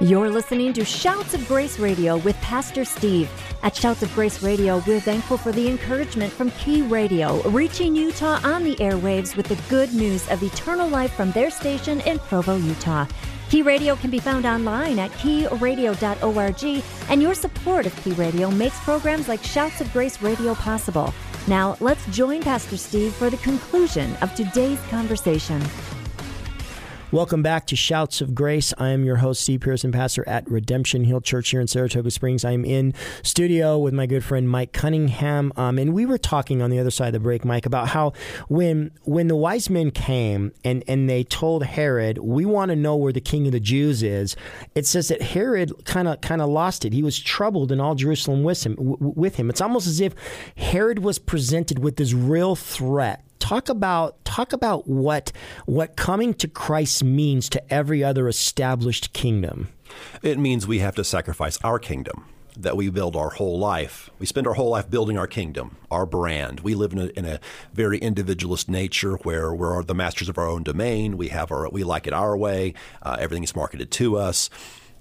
You're 0.01 0.29
listening 0.29 0.73
to 0.73 0.85
Shouts 0.85 1.35
of 1.35 1.47
Grace 1.47 1.79
Radio 1.79 2.17
with 2.17 2.35
Pastor 2.37 2.85
Steve. 2.85 3.31
At 3.63 3.77
Shouts 3.77 4.03
of 4.03 4.13
Grace 4.13 4.43
Radio, 4.43 4.83
we're 4.89 4.99
thankful 4.99 5.39
for 5.39 5.53
the 5.53 5.69
encouragement 5.69 6.33
from 6.33 6.51
Key 6.53 6.83
Radio, 6.83 7.41
reaching 7.51 7.95
Utah 7.95 8.41
on 8.43 8.65
the 8.65 8.75
airwaves 8.77 9.37
with 9.37 9.47
the 9.47 9.59
good 9.71 9.95
news 9.95 10.29
of 10.31 10.43
eternal 10.43 10.89
life 10.89 11.13
from 11.15 11.31
their 11.31 11.49
station 11.49 12.01
in 12.01 12.19
Provo, 12.19 12.57
Utah. 12.57 13.07
Key 13.51 13.63
Radio 13.63 13.95
can 13.95 14.11
be 14.11 14.19
found 14.19 14.47
online 14.47 14.99
at 14.99 15.13
keyradio.org, 15.13 16.85
and 17.09 17.23
your 17.23 17.35
support 17.35 17.87
of 17.87 17.95
Key 18.03 18.13
Radio 18.13 18.51
makes 18.51 18.79
programs 18.81 19.29
like 19.29 19.45
Shouts 19.45 19.81
of 19.81 19.93
Grace 19.93 20.21
Radio 20.21 20.57
possible. 20.57 21.15
Now, 21.47 21.77
let's 21.79 22.05
join 22.07 22.43
Pastor 22.43 22.77
Steve 22.77 23.15
for 23.15 23.31
the 23.31 23.37
conclusion 23.39 24.17
of 24.23 24.35
today's 24.35 24.81
conversation. 24.91 25.63
Welcome 27.15 27.45
back 27.45 27.69
to 27.69 27.77
Shouts 27.77 28.21
of 28.21 28.35
Grace. 28.35 28.75
I 28.77 28.89
am 28.89 29.05
your 29.05 29.19
host, 29.19 29.43
Steve 29.43 29.61
Pearson, 29.61 29.93
pastor 29.93 30.29
at 30.29 30.51
Redemption 30.51 31.05
Hill 31.05 31.21
Church 31.21 31.51
here 31.51 31.61
in 31.61 31.69
Saratoga 31.69 32.11
Springs. 32.11 32.45
I 32.45 32.51
am 32.51 32.65
in 32.65 32.93
studio 33.23 33.79
with 33.79 33.95
my 33.95 34.07
good 34.07 34.25
friend 34.25 34.51
Mike 34.51 34.73
Cunningham, 34.73 35.53
um, 35.55 35.79
and 35.79 35.95
we 35.95 36.07
were 36.07 36.19
talking 36.19 36.61
on 36.61 36.71
the 36.71 36.81
other 36.81 36.91
side 36.91 37.07
of 37.07 37.13
the 37.13 37.21
break, 37.21 37.45
Mike, 37.45 37.67
about 37.67 37.87
how 37.87 38.15
when 38.49 38.91
when 39.05 39.29
the 39.29 39.37
wise 39.37 39.71
men 39.71 39.93
came 39.93 40.51
and 40.65 40.83
and 40.89 41.09
they 41.09 41.23
told 41.23 41.63
Herod, 41.63 42.19
"We 42.19 42.47
want 42.47 42.71
to 42.71 42.77
know 42.77 42.97
where 42.97 43.13
the 43.13 43.21
King 43.21 43.47
of 43.47 43.53
the 43.53 43.61
Jews 43.61 44.03
is," 44.03 44.35
it 44.75 44.85
says 44.85 45.07
that 45.07 45.23
Herod 45.23 45.85
kind 45.85 46.09
of 46.09 46.21
kind 46.21 46.43
of 46.43 46.51
lost 46.51 46.85
it. 46.85 46.93
He 46.93 47.05
was 47.05 47.21
troubled, 47.21 47.71
and 47.71 47.81
all 47.81 47.95
Jerusalem 47.95 48.43
with 48.43 48.67
him. 48.67 48.75
With 48.77 49.37
him, 49.37 49.51
it's 49.51 49.61
almost 49.61 49.87
as 49.87 50.01
if 50.01 50.17
Herod 50.57 50.99
was 50.99 51.21
presented 51.21 51.79
with 51.79 51.95
this 51.95 52.13
real 52.13 52.57
threat 52.57 53.25
talk 53.45 53.69
about 53.69 54.24
talk 54.35 54.53
about 54.53 54.89
what 54.89 55.31
what 55.67 55.97
coming 55.97 56.35
to 56.35 56.49
Christ 56.49 57.05
means 57.05 57.49
to 57.51 57.73
every 57.73 58.03
other 58.03 58.29
established 58.29 59.13
kingdom. 59.13 59.69
It 60.23 60.39
means 60.39 60.67
we 60.67 60.81
have 60.81 60.97
to 60.97 61.05
sacrifice 61.05 61.59
our 61.63 61.79
kingdom 61.79 62.27
that 62.57 62.77
we 62.77 62.89
build 62.89 63.17
our 63.17 63.31
whole 63.31 63.59
life. 63.59 64.11
We 64.19 64.27
spend 64.27 64.47
our 64.47 64.55
whole 64.55 64.71
life 64.71 64.89
building 64.89 65.19
our 65.19 65.27
kingdom, 65.27 65.77
our 65.91 66.07
brand. 66.07 66.61
We 66.61 66.75
live 66.75 66.93
in 66.93 66.99
a, 67.01 67.07
in 67.07 67.25
a 67.25 67.41
very 67.73 67.99
individualist 67.99 68.69
nature 68.69 69.17
where 69.19 69.53
we're 69.53 69.83
the 69.83 69.95
masters 69.95 70.29
of 70.29 70.39
our 70.39 70.49
own 70.49 70.63
domain. 70.63 71.17
We 71.17 71.29
have 71.29 71.53
our 71.53 71.69
we 71.69 71.85
like 71.85 72.07
it 72.09 72.13
our 72.13 72.37
way. 72.37 72.75
Uh, 73.03 73.17
everything 73.21 73.45
is 73.45 73.55
marketed 73.55 73.93
to 73.93 74.17
us 74.17 74.51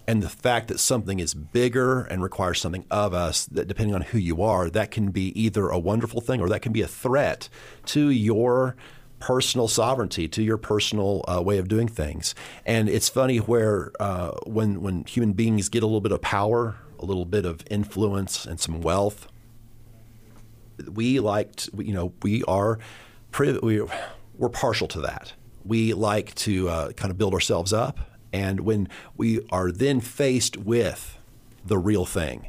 and 0.05 0.21
the 0.21 0.29
fact 0.29 0.67
that 0.67 0.79
something 0.79 1.19
is 1.19 1.33
bigger 1.33 2.01
and 2.01 2.21
requires 2.21 2.59
something 2.59 2.85
of 2.91 3.13
us 3.13 3.45
that 3.45 3.67
depending 3.67 3.95
on 3.95 4.01
who 4.01 4.17
you 4.17 4.43
are 4.43 4.69
that 4.69 4.91
can 4.91 5.11
be 5.11 5.27
either 5.39 5.69
a 5.69 5.79
wonderful 5.79 6.21
thing 6.21 6.41
or 6.41 6.49
that 6.49 6.61
can 6.61 6.73
be 6.73 6.81
a 6.81 6.87
threat 6.87 7.47
to 7.85 8.09
your 8.09 8.75
personal 9.23 9.69
sovereignty 9.69 10.27
to 10.27 10.43
your 10.43 10.57
personal 10.57 11.23
uh, 11.27 11.41
way 11.41 11.57
of 11.57 11.69
doing 11.69 11.87
things. 11.87 12.35
And 12.65 12.89
it's 12.89 13.07
funny 13.07 13.37
where 13.37 13.91
uh, 13.99 14.31
when 14.45 14.81
when 14.81 15.05
human 15.05 15.31
beings 15.31 15.69
get 15.69 15.81
a 15.81 15.85
little 15.85 16.01
bit 16.01 16.11
of 16.11 16.21
power 16.21 16.75
a 16.99 17.05
little 17.05 17.25
bit 17.25 17.45
of 17.45 17.61
influence 17.69 18.45
and 18.45 18.59
some 18.59 18.79
wealth 18.79 19.27
we 20.91 21.19
like 21.19 21.61
you 21.77 21.93
know 21.93 22.13
we 22.21 22.43
are 22.43 22.79
we, 23.39 23.81
we're 24.37 24.49
partial 24.49 24.87
to 24.89 25.01
that. 25.01 25.33
We 25.65 25.93
like 25.93 26.35
to 26.35 26.69
uh, 26.69 26.91
kind 26.91 27.11
of 27.11 27.17
build 27.17 27.33
ourselves 27.33 27.73
up. 27.73 27.99
And 28.31 28.61
when 28.61 28.89
we 29.15 29.45
are 29.51 29.71
then 29.71 30.01
faced 30.01 30.57
with 30.57 31.17
the 31.65 31.77
real 31.77 32.05
thing, 32.05 32.47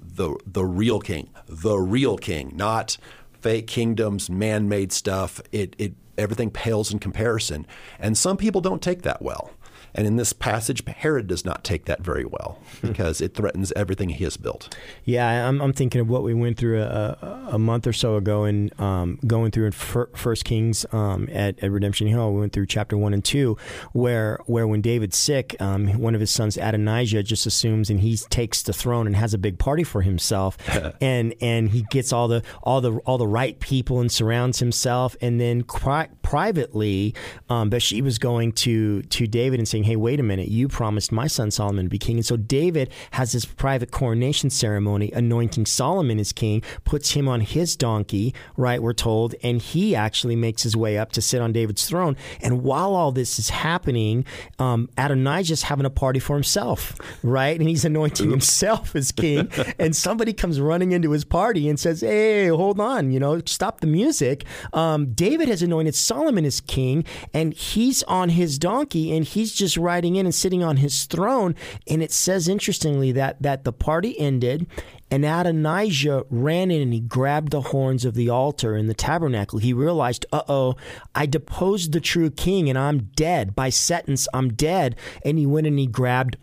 the 0.00 0.36
the 0.46 0.64
real 0.64 1.00
king, 1.00 1.30
the 1.46 1.78
real 1.78 2.16
king, 2.16 2.52
not 2.54 2.96
fake 3.40 3.66
kingdoms, 3.66 4.30
man-made 4.30 4.92
stuff, 4.92 5.40
it, 5.52 5.74
it 5.78 5.94
everything 6.18 6.50
pales 6.50 6.92
in 6.92 6.98
comparison. 6.98 7.66
And 7.98 8.16
some 8.16 8.36
people 8.36 8.60
don't 8.60 8.82
take 8.82 9.02
that 9.02 9.22
well. 9.22 9.50
And 9.96 10.06
in 10.06 10.16
this 10.16 10.34
passage, 10.34 10.84
Herod 10.86 11.26
does 11.26 11.44
not 11.44 11.64
take 11.64 11.86
that 11.86 12.02
very 12.02 12.26
well 12.26 12.58
hmm. 12.80 12.88
because 12.88 13.22
it 13.22 13.34
threatens 13.34 13.72
everything 13.72 14.10
he 14.10 14.24
has 14.24 14.36
built. 14.36 14.76
Yeah, 15.04 15.48
I'm, 15.48 15.60
I'm 15.62 15.72
thinking 15.72 16.02
of 16.02 16.08
what 16.08 16.22
we 16.22 16.34
went 16.34 16.58
through 16.58 16.82
a, 16.82 17.48
a 17.52 17.58
month 17.58 17.86
or 17.86 17.94
so 17.94 18.16
ago 18.16 18.44
and 18.44 18.78
um, 18.80 19.18
going 19.26 19.50
through 19.50 19.66
in 19.66 19.72
First 19.72 20.44
Kings 20.44 20.84
um, 20.92 21.28
at, 21.32 21.58
at, 21.62 21.70
Redemption 21.70 22.06
Hill. 22.06 22.32
We 22.34 22.40
went 22.40 22.52
through 22.52 22.66
chapter 22.66 22.96
one 22.96 23.14
and 23.14 23.24
two, 23.24 23.56
where 23.92 24.38
where 24.46 24.66
when 24.66 24.82
David's 24.82 25.16
sick, 25.16 25.56
um, 25.60 25.88
one 25.98 26.14
of 26.14 26.20
his 26.20 26.30
sons 26.30 26.58
Adonijah 26.58 27.22
just 27.22 27.46
assumes 27.46 27.88
and 27.88 28.00
he 28.00 28.16
takes 28.16 28.62
the 28.62 28.72
throne 28.72 29.06
and 29.06 29.16
has 29.16 29.32
a 29.32 29.38
big 29.38 29.58
party 29.58 29.82
for 29.84 30.02
himself, 30.02 30.58
and 31.00 31.34
and 31.40 31.70
he 31.70 31.82
gets 31.90 32.12
all 32.12 32.28
the 32.28 32.42
all 32.62 32.80
the 32.80 32.92
all 32.98 33.18
the 33.18 33.26
right 33.26 33.58
people 33.60 34.00
and 34.00 34.12
surrounds 34.12 34.58
himself, 34.58 35.16
and 35.22 35.40
then 35.40 35.62
pri- 35.64 36.08
privately, 36.22 37.14
um, 37.48 37.70
Bathsheba's 37.70 38.18
going 38.18 38.52
to 38.52 39.02
to 39.02 39.26
David 39.26 39.58
and 39.60 39.66
saying, 39.66 39.85
hey, 39.86 39.94
wait 39.94 40.18
a 40.18 40.22
minute, 40.22 40.48
you 40.48 40.66
promised 40.66 41.12
my 41.12 41.28
son 41.28 41.52
Solomon 41.52 41.86
to 41.86 41.88
be 41.88 41.98
king. 41.98 42.16
And 42.16 42.26
so 42.26 42.36
David 42.36 42.90
has 43.12 43.30
this 43.30 43.44
private 43.44 43.92
coronation 43.92 44.50
ceremony, 44.50 45.12
anointing 45.12 45.66
Solomon 45.66 46.18
as 46.18 46.32
king, 46.32 46.60
puts 46.84 47.12
him 47.12 47.28
on 47.28 47.40
his 47.40 47.76
donkey, 47.76 48.34
right, 48.56 48.82
we're 48.82 48.92
told, 48.92 49.36
and 49.44 49.62
he 49.62 49.94
actually 49.94 50.34
makes 50.34 50.64
his 50.64 50.76
way 50.76 50.98
up 50.98 51.12
to 51.12 51.22
sit 51.22 51.40
on 51.40 51.52
David's 51.52 51.86
throne. 51.86 52.16
And 52.40 52.64
while 52.64 52.96
all 52.96 53.12
this 53.12 53.38
is 53.38 53.50
happening, 53.50 54.26
um, 54.58 54.88
Adonijah's 54.98 55.62
having 55.62 55.86
a 55.86 55.90
party 55.90 56.18
for 56.18 56.34
himself, 56.34 56.98
right? 57.22 57.56
And 57.56 57.68
he's 57.68 57.84
anointing 57.84 58.26
Oops. 58.26 58.32
himself 58.34 58.96
as 58.96 59.12
king. 59.12 59.48
and 59.78 59.94
somebody 59.94 60.32
comes 60.32 60.60
running 60.60 60.90
into 60.90 61.12
his 61.12 61.24
party 61.24 61.68
and 61.68 61.78
says, 61.78 62.00
hey, 62.00 62.48
hold 62.48 62.80
on, 62.80 63.12
you 63.12 63.20
know, 63.20 63.40
stop 63.46 63.80
the 63.80 63.86
music. 63.86 64.44
Um, 64.72 65.12
David 65.12 65.46
has 65.46 65.62
anointed 65.62 65.94
Solomon 65.94 66.44
as 66.44 66.60
king, 66.60 67.04
and 67.32 67.54
he's 67.54 68.02
on 68.04 68.30
his 68.30 68.58
donkey, 68.58 69.16
and 69.16 69.24
he's 69.24 69.54
just 69.54 69.75
riding 69.76 70.16
in 70.16 70.26
and 70.26 70.34
sitting 70.34 70.62
on 70.62 70.78
his 70.78 71.04
throne. 71.04 71.54
And 71.88 72.02
it 72.02 72.12
says 72.12 72.48
interestingly 72.48 73.12
that 73.12 73.42
that 73.42 73.64
the 73.64 73.72
party 73.72 74.18
ended, 74.18 74.66
and 75.10 75.24
Adonijah 75.24 76.24
ran 76.30 76.70
in 76.70 76.82
and 76.82 76.92
he 76.92 77.00
grabbed 77.00 77.52
the 77.52 77.60
horns 77.60 78.04
of 78.04 78.14
the 78.14 78.28
altar 78.28 78.76
in 78.76 78.86
the 78.86 78.94
tabernacle. 78.94 79.58
He 79.58 79.72
realized, 79.72 80.26
uh 80.32 80.42
oh, 80.48 80.76
I 81.14 81.26
deposed 81.26 81.92
the 81.92 82.00
true 82.00 82.30
king 82.30 82.68
and 82.68 82.78
I'm 82.78 83.10
dead. 83.14 83.54
By 83.54 83.70
sentence, 83.70 84.26
I'm 84.34 84.52
dead. 84.52 84.96
And 85.24 85.38
he 85.38 85.46
went 85.46 85.66
and 85.66 85.78
he 85.78 85.86
grabbed 85.86 86.36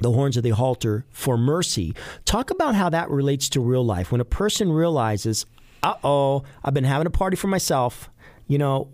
the 0.00 0.12
horns 0.12 0.36
of 0.36 0.42
the 0.42 0.52
altar 0.52 1.04
for 1.10 1.36
mercy. 1.36 1.94
Talk 2.24 2.50
about 2.50 2.74
how 2.74 2.88
that 2.90 3.10
relates 3.10 3.48
to 3.50 3.60
real 3.60 3.84
life. 3.84 4.10
When 4.10 4.20
a 4.20 4.24
person 4.24 4.72
realizes, 4.72 5.44
uh 5.82 5.94
oh, 6.02 6.44
I've 6.64 6.74
been 6.74 6.84
having 6.84 7.06
a 7.06 7.10
party 7.10 7.36
for 7.36 7.48
myself, 7.48 8.08
you 8.46 8.58
know, 8.58 8.90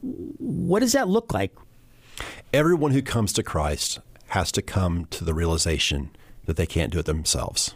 what 0.00 0.80
does 0.80 0.92
that 0.92 1.08
look 1.08 1.34
like? 1.34 1.52
Everyone 2.54 2.92
who 2.92 3.02
comes 3.02 3.32
to 3.32 3.42
Christ 3.42 3.98
has 4.28 4.52
to 4.52 4.62
come 4.62 5.06
to 5.06 5.24
the 5.24 5.34
realization 5.34 6.10
that 6.44 6.56
they 6.56 6.66
can't 6.66 6.92
do 6.92 7.00
it 7.00 7.04
themselves. 7.04 7.74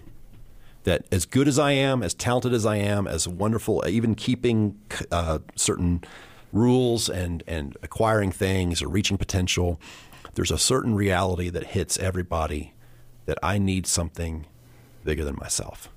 That 0.85 1.05
as 1.11 1.27
good 1.27 1.49
as 1.49 1.59
I 1.59 1.73
am, 1.73 2.01
as 2.01 2.15
talented 2.15 2.53
as 2.53 2.65
I 2.65 2.77
am, 2.77 3.09
as 3.09 3.27
wonderful, 3.27 3.83
even 3.89 4.15
keeping 4.15 4.79
uh, 5.11 5.41
certain 5.57 6.05
rules 6.53 7.09
and, 7.09 7.43
and 7.49 7.77
acquiring 7.83 8.31
things 8.31 8.81
or 8.81 8.87
reaching 8.87 9.19
potential, 9.19 9.81
there's 10.35 10.53
a 10.53 10.59
certain 10.59 10.95
reality 10.95 11.51
that 11.51 11.65
hits 11.65 11.99
everybody 11.99 12.73
that 13.27 13.39
I 13.43 13.59
need 13.59 13.85
something 13.85 14.47
bigger 15.03 15.25
than 15.25 15.35
myself, 15.41 15.89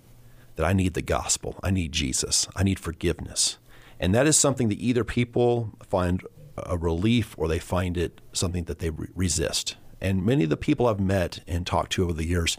that 0.56 0.66
I 0.66 0.74
need 0.74 0.96
the 0.96 1.04
gospel, 1.04 1.60
I 1.62 1.70
need 1.70 1.92
Jesus, 1.92 2.48
I 2.56 2.64
need 2.64 2.80
forgiveness. 2.80 3.60
And 4.00 4.16
that 4.16 4.26
is 4.26 4.38
something 4.38 4.70
that 4.70 4.80
either 4.80 5.04
people 5.04 5.70
find 5.88 6.24
a 6.58 6.78
relief 6.78 7.36
or 7.38 7.48
they 7.48 7.60
find 7.60 7.98
it 7.98 8.22
something 8.34 8.66
that 8.66 8.80
they 8.80 8.90
re- 8.90 9.08
resist. 9.16 9.76
And 10.00 10.26
many 10.26 10.44
of 10.44 10.50
the 10.50 10.58
people 10.58 10.88
I've 10.88 11.00
met 11.00 11.40
and 11.48 11.66
talked 11.66 11.92
to 11.94 12.04
over 12.04 12.14
the 12.14 12.26
years 12.26 12.58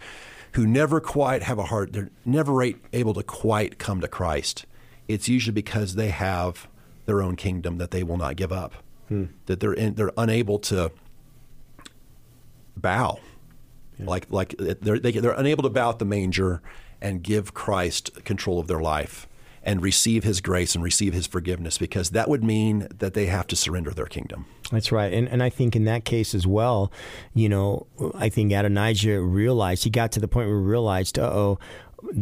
who 0.52 0.66
never 0.66 1.00
quite 1.00 1.42
have 1.42 1.58
a 1.58 1.64
heart, 1.64 1.92
they're 1.92 2.11
never 2.25 2.62
able 2.92 3.14
to 3.14 3.22
quite 3.22 3.78
come 3.78 4.00
to 4.00 4.08
Christ, 4.08 4.66
it's 5.08 5.28
usually 5.28 5.52
because 5.52 5.94
they 5.94 6.08
have 6.08 6.68
their 7.06 7.22
own 7.22 7.37
kingdom 7.37 7.78
that 7.78 7.90
they 7.90 8.02
will 8.02 8.16
not 8.16 8.37
give 8.37 8.52
up, 8.52 8.75
hmm. 9.08 9.25
that 9.46 9.61
they're 9.61 9.72
in, 9.72 9.94
they're 9.94 10.12
unable 10.16 10.58
to 10.58 10.92
bow, 12.76 13.18
yeah. 13.99 14.06
like 14.06 14.26
like 14.30 14.54
they're 14.58 14.99
they, 14.99 15.16
are 15.16 15.20
they 15.20 15.28
are 15.28 15.32
unable 15.38 15.62
to 15.62 15.70
bow 15.70 15.90
at 15.90 15.99
the 15.99 16.04
manger 16.04 16.61
and 17.00 17.22
give 17.22 17.54
Christ 17.54 18.25
control 18.25 18.61
of 18.61 18.68
their 18.68 18.80
life 18.80 19.26
and 19.64 19.83
receive 19.83 20.25
his 20.25 20.40
grace 20.40 20.75
and 20.75 20.83
receive 20.83 21.12
his 21.12 21.26
forgiveness 21.26 21.78
because 21.78 22.11
that 22.11 22.28
would 22.28 22.42
mean 22.42 22.88
that 22.99 23.14
they 23.14 23.26
have 23.26 23.47
to 23.49 23.57
surrender 23.57 23.90
their 23.90 24.07
kingdom. 24.07 24.47
That's 24.71 24.90
right. 24.90 25.12
And 25.12 25.28
and 25.28 25.42
I 25.42 25.50
think 25.50 25.76
in 25.76 25.85
that 25.85 26.04
case 26.04 26.35
as 26.35 26.47
well, 26.47 26.92
you 27.35 27.49
know, 27.49 27.87
I 28.14 28.28
think 28.28 28.52
Adonijah 28.52 29.21
realized 29.21 29.85
he 29.85 29.90
got 29.90 30.12
to 30.12 30.21
the 30.21 30.28
point 30.28 30.49
where 30.49 30.59
he 30.59 30.64
realized, 30.64 31.19
uh 31.19 31.31
oh, 31.33 31.59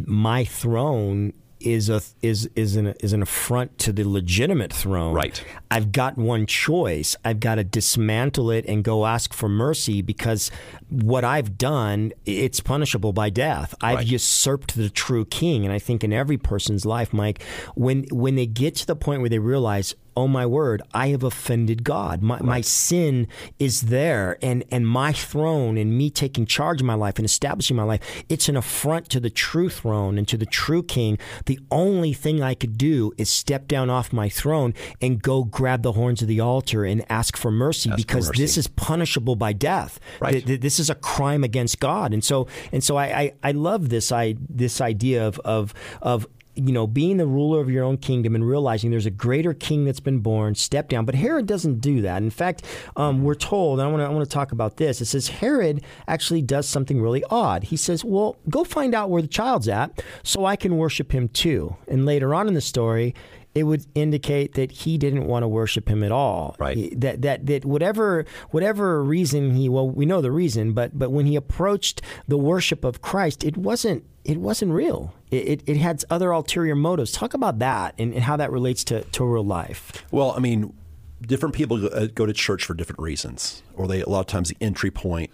my 0.05 0.45
throne 0.45 1.33
is 1.65 1.89
a 1.89 2.01
is 2.21 2.49
is 2.55 2.75
an 2.75 2.87
is 2.99 3.13
an 3.13 3.21
affront 3.21 3.77
to 3.79 3.91
the 3.91 4.03
legitimate 4.03 4.73
throne. 4.73 5.13
Right. 5.13 5.43
I've 5.69 5.91
got 5.91 6.17
one 6.17 6.45
choice. 6.45 7.15
I've 7.23 7.39
got 7.39 7.55
to 7.55 7.63
dismantle 7.63 8.51
it 8.51 8.65
and 8.65 8.83
go 8.83 9.05
ask 9.05 9.33
for 9.33 9.47
mercy 9.49 10.01
because 10.01 10.51
what 10.89 11.23
I've 11.23 11.57
done 11.57 12.11
it's 12.25 12.59
punishable 12.59 13.13
by 13.13 13.29
death. 13.29 13.75
I've 13.81 13.97
right. 13.97 14.07
usurped 14.07 14.75
the 14.75 14.89
true 14.89 15.25
king, 15.25 15.65
and 15.65 15.73
I 15.73 15.79
think 15.79 16.03
in 16.03 16.13
every 16.13 16.37
person's 16.37 16.85
life, 16.85 17.13
Mike, 17.13 17.43
when 17.75 18.05
when 18.11 18.35
they 18.35 18.45
get 18.45 18.75
to 18.77 18.87
the 18.87 18.95
point 18.95 19.21
where 19.21 19.29
they 19.29 19.39
realize, 19.39 19.95
oh 20.15 20.27
my 20.27 20.45
word, 20.45 20.81
I 20.93 21.09
have 21.09 21.23
offended 21.23 21.83
God. 21.83 22.21
My, 22.21 22.35
right. 22.35 22.43
my 22.43 22.61
sin 22.61 23.27
is 23.59 23.81
there, 23.81 24.37
and, 24.41 24.63
and 24.71 24.87
my 24.87 25.13
throne 25.13 25.77
and 25.77 25.97
me 25.97 26.09
taking 26.09 26.45
charge 26.45 26.81
of 26.81 26.87
my 26.87 26.93
life 26.93 27.17
and 27.17 27.25
establishing 27.25 27.75
my 27.75 27.83
life, 27.83 28.23
it's 28.29 28.49
an 28.49 28.57
affront 28.57 29.09
to 29.09 29.19
the 29.19 29.29
true 29.29 29.69
throne 29.69 30.17
and 30.17 30.27
to 30.27 30.37
the 30.37 30.45
true 30.45 30.83
king. 30.83 31.17
The 31.45 31.59
only 31.69 32.13
thing 32.13 32.41
I 32.41 32.53
could 32.53 32.77
do 32.77 33.13
is 33.17 33.29
step 33.29 33.67
down 33.67 33.89
off 33.89 34.13
my 34.13 34.29
throne 34.29 34.73
and 35.01 35.21
go 35.21 35.43
grab 35.43 35.83
the 35.83 35.93
horns 35.93 36.21
of 36.21 36.27
the 36.27 36.39
altar 36.39 36.83
and 36.85 37.05
ask 37.09 37.37
for 37.37 37.51
mercy 37.51 37.89
ask 37.89 37.97
because 37.97 38.27
for 38.27 38.31
mercy. 38.31 38.41
this 38.41 38.57
is 38.57 38.67
punishable 38.67 39.35
by 39.35 39.53
death. 39.53 39.99
Right. 40.19 40.45
This 40.45 40.79
is 40.79 40.89
a 40.89 40.95
crime 40.95 41.43
against 41.43 41.79
God. 41.79 42.13
And 42.13 42.23
so 42.23 42.47
and 42.71 42.83
so 42.83 42.97
I, 42.97 43.05
I, 43.05 43.33
I 43.43 43.51
love 43.51 43.89
this 43.89 44.11
I 44.11 44.35
this 44.49 44.81
idea 44.81 45.27
of 45.27 45.39
of 45.39 45.73
of 46.01 46.27
you 46.55 46.71
know, 46.73 46.85
being 46.85 47.17
the 47.17 47.27
ruler 47.27 47.61
of 47.61 47.69
your 47.69 47.83
own 47.83 47.97
kingdom 47.97 48.35
and 48.35 48.47
realizing 48.47 48.91
there's 48.91 49.05
a 49.05 49.11
greater 49.11 49.53
king 49.53 49.85
that's 49.85 49.99
been 49.99 50.19
born, 50.19 50.55
step 50.55 50.89
down. 50.89 51.05
But 51.05 51.15
Herod 51.15 51.45
doesn't 51.45 51.79
do 51.79 52.01
that. 52.01 52.21
In 52.21 52.29
fact, 52.29 52.65
um, 52.95 53.23
we're 53.23 53.35
told, 53.35 53.79
I 53.79 53.87
want 53.87 54.01
to 54.01 54.05
I 54.05 54.09
want 54.09 54.25
to 54.25 54.33
talk 54.33 54.51
about 54.51 54.77
this. 54.77 55.01
It 55.01 55.05
says 55.05 55.27
Herod 55.27 55.83
actually 56.07 56.41
does 56.41 56.67
something 56.67 57.01
really 57.01 57.23
odd. 57.29 57.63
He 57.65 57.77
says, 57.77 58.03
"Well, 58.03 58.37
go 58.49 58.63
find 58.63 58.93
out 58.93 59.09
where 59.09 59.21
the 59.21 59.27
child's 59.27 59.67
at, 59.67 60.03
so 60.23 60.45
I 60.45 60.55
can 60.55 60.77
worship 60.77 61.13
him 61.13 61.29
too." 61.29 61.75
And 61.87 62.05
later 62.05 62.35
on 62.35 62.47
in 62.47 62.53
the 62.53 62.61
story, 62.61 63.15
it 63.53 63.63
would 63.63 63.85
indicate 63.95 64.53
that 64.53 64.71
he 64.71 64.97
didn't 64.97 65.25
want 65.25 65.43
to 65.43 65.47
worship 65.47 65.89
him 65.89 66.03
at 66.03 66.11
all. 66.11 66.55
Right. 66.59 66.77
He, 66.77 66.95
that 66.95 67.21
that 67.21 67.45
that 67.47 67.65
whatever 67.65 68.25
whatever 68.51 69.03
reason 69.03 69.55
he 69.55 69.67
well 69.69 69.89
we 69.89 70.05
know 70.05 70.21
the 70.21 70.31
reason, 70.31 70.73
but 70.73 70.97
but 70.97 71.11
when 71.11 71.25
he 71.25 71.35
approached 71.35 72.01
the 72.27 72.37
worship 72.37 72.83
of 72.83 73.01
Christ, 73.01 73.43
it 73.43 73.57
wasn't 73.57 74.05
it 74.23 74.37
wasn't 74.37 74.71
real. 74.71 75.13
It, 75.31 75.47
it, 75.47 75.63
it 75.65 75.77
had 75.77 76.03
other 76.09 76.31
ulterior 76.31 76.75
motives. 76.75 77.11
Talk 77.11 77.33
about 77.33 77.59
that 77.59 77.95
and, 77.97 78.13
and 78.13 78.23
how 78.23 78.37
that 78.37 78.51
relates 78.51 78.83
to, 78.85 79.03
to 79.03 79.25
real 79.25 79.43
life. 79.43 80.05
Well, 80.11 80.33
I 80.35 80.39
mean, 80.39 80.73
different 81.21 81.55
people 81.55 81.77
go 81.79 81.87
uh, 81.87 82.27
to 82.27 82.33
church 82.33 82.65
for 82.65 82.73
different 82.73 82.99
reasons, 82.99 83.63
or 83.75 83.87
they 83.87 84.01
a 84.01 84.09
lot 84.09 84.21
of 84.21 84.27
times 84.27 84.49
the 84.49 84.57
entry 84.61 84.91
point 84.91 85.31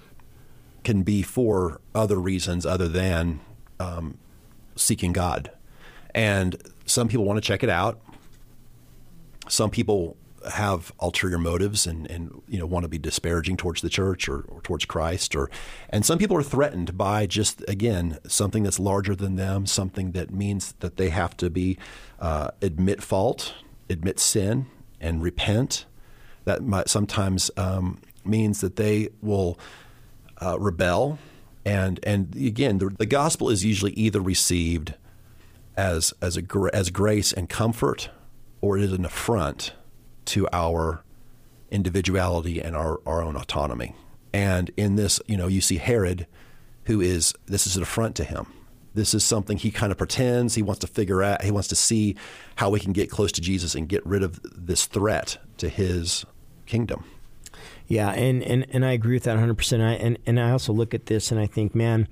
can 0.83 1.03
be 1.03 1.21
for 1.21 1.81
other 1.93 2.17
reasons 2.17 2.65
other 2.65 2.87
than 2.87 3.41
um, 3.79 4.17
seeking 4.75 5.11
God. 5.11 5.51
And 6.15 6.61
some 6.85 7.07
people 7.07 7.25
want 7.25 7.37
to 7.37 7.41
check 7.41 7.63
it 7.63 7.69
out. 7.69 7.99
Some 9.47 9.69
people 9.69 10.17
have 10.51 10.93
ulterior 11.01 11.37
motives 11.37 11.85
and, 11.85 12.09
and 12.09 12.41
you 12.47 12.57
know 12.57 12.65
want 12.65 12.83
to 12.83 12.87
be 12.87 12.97
disparaging 12.97 13.57
towards 13.57 13.81
the 13.81 13.89
church 13.89 14.29
or, 14.29 14.41
or, 14.47 14.61
towards 14.61 14.85
Christ 14.85 15.35
or 15.35 15.49
and 15.89 16.05
some 16.05 16.17
people 16.17 16.37
are 16.37 16.43
threatened 16.43 16.97
by 16.97 17.25
just 17.25 17.67
again 17.67 18.19
something 18.27 18.63
that's 18.63 18.79
larger 18.79 19.13
than 19.15 19.35
them 19.35 19.65
something 19.65 20.11
that 20.11 20.31
means 20.31 20.73
that 20.79 20.95
they 20.95 21.09
have 21.09 21.35
to 21.37 21.49
be 21.49 21.77
uh, 22.19 22.51
admit 22.61 23.03
fault 23.03 23.55
admit 23.89 24.19
sin 24.19 24.67
and 24.99 25.21
repent. 25.21 25.85
That 26.45 26.63
might 26.63 26.89
sometimes 26.89 27.51
um, 27.57 27.99
means 28.25 28.61
that 28.61 28.75
they 28.75 29.09
will 29.21 29.57
uh, 30.41 30.57
rebel. 30.59 31.19
And 31.65 31.99
and 32.03 32.35
again 32.35 32.77
the, 32.77 32.89
the 32.89 33.05
gospel 33.05 33.49
is 33.49 33.65
usually 33.65 33.91
either 33.93 34.21
received 34.21 34.93
as 35.75 36.13
as 36.21 36.37
a 36.37 36.43
as 36.73 36.89
grace 36.89 37.33
and 37.33 37.49
comfort 37.49 38.09
or 38.61 38.77
it 38.77 38.83
is 38.83 38.93
an 38.93 39.05
affront 39.05 39.73
to 40.25 40.47
our 40.51 41.03
individuality 41.71 42.61
and 42.61 42.75
our, 42.75 42.99
our 43.05 43.21
own 43.21 43.35
autonomy. 43.35 43.95
And 44.33 44.71
in 44.77 44.95
this, 44.95 45.19
you 45.27 45.37
know, 45.37 45.47
you 45.47 45.61
see 45.61 45.77
Herod, 45.77 46.27
who 46.85 47.01
is, 47.01 47.33
this 47.45 47.67
is 47.67 47.75
an 47.75 47.83
affront 47.83 48.15
to 48.17 48.23
him. 48.23 48.47
This 48.93 49.13
is 49.13 49.23
something 49.23 49.57
he 49.57 49.71
kind 49.71 49.91
of 49.91 49.97
pretends. 49.97 50.55
He 50.55 50.63
wants 50.63 50.79
to 50.79 50.87
figure 50.87 51.21
out, 51.21 51.43
he 51.43 51.51
wants 51.51 51.67
to 51.69 51.75
see 51.75 52.15
how 52.55 52.69
we 52.69 52.79
can 52.79 52.93
get 52.93 53.11
close 53.11 53.31
to 53.33 53.41
Jesus 53.41 53.75
and 53.75 53.87
get 53.87 54.05
rid 54.05 54.23
of 54.23 54.39
this 54.43 54.85
threat 54.85 55.37
to 55.57 55.69
his 55.69 56.25
kingdom. 56.65 57.03
Yeah, 57.87 58.11
and, 58.11 58.43
and, 58.43 58.65
and 58.71 58.85
I 58.85 58.91
agree 58.91 59.15
with 59.15 59.23
that 59.23 59.37
100%. 59.37 59.81
I, 59.81 59.93
and, 59.93 60.17
and 60.25 60.39
I 60.39 60.51
also 60.51 60.73
look 60.73 60.93
at 60.93 61.05
this 61.05 61.31
and 61.31 61.39
I 61.39 61.47
think, 61.47 61.73
man, 61.73 62.07